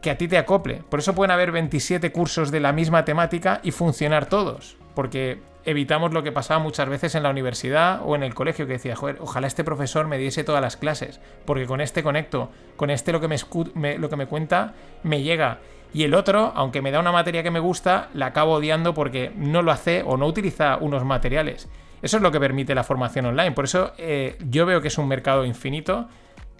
[0.00, 0.82] que a ti te acople.
[0.88, 4.76] Por eso pueden haber 27 cursos de la misma temática y funcionar todos.
[4.94, 8.74] Porque evitamos lo que pasaba muchas veces en la universidad o en el colegio, que
[8.74, 12.88] decía, joder, ojalá este profesor me diese todas las clases, porque con este conecto, con
[12.88, 13.28] este lo que
[13.74, 15.58] me, lo que me cuenta me llega.
[15.96, 19.32] Y el otro, aunque me da una materia que me gusta, la acabo odiando porque
[19.34, 21.68] no lo hace o no utiliza unos materiales.
[22.02, 23.52] Eso es lo que permite la formación online.
[23.52, 26.08] Por eso eh, yo veo que es un mercado infinito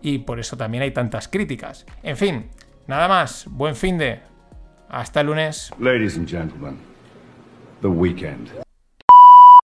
[0.00, 1.84] y por eso también hay tantas críticas.
[2.02, 2.50] En fin,
[2.86, 4.20] Nada más, buen fin de.
[4.88, 5.72] Hasta el lunes.
[5.80, 6.78] Ladies and gentlemen,
[7.80, 8.65] the weekend.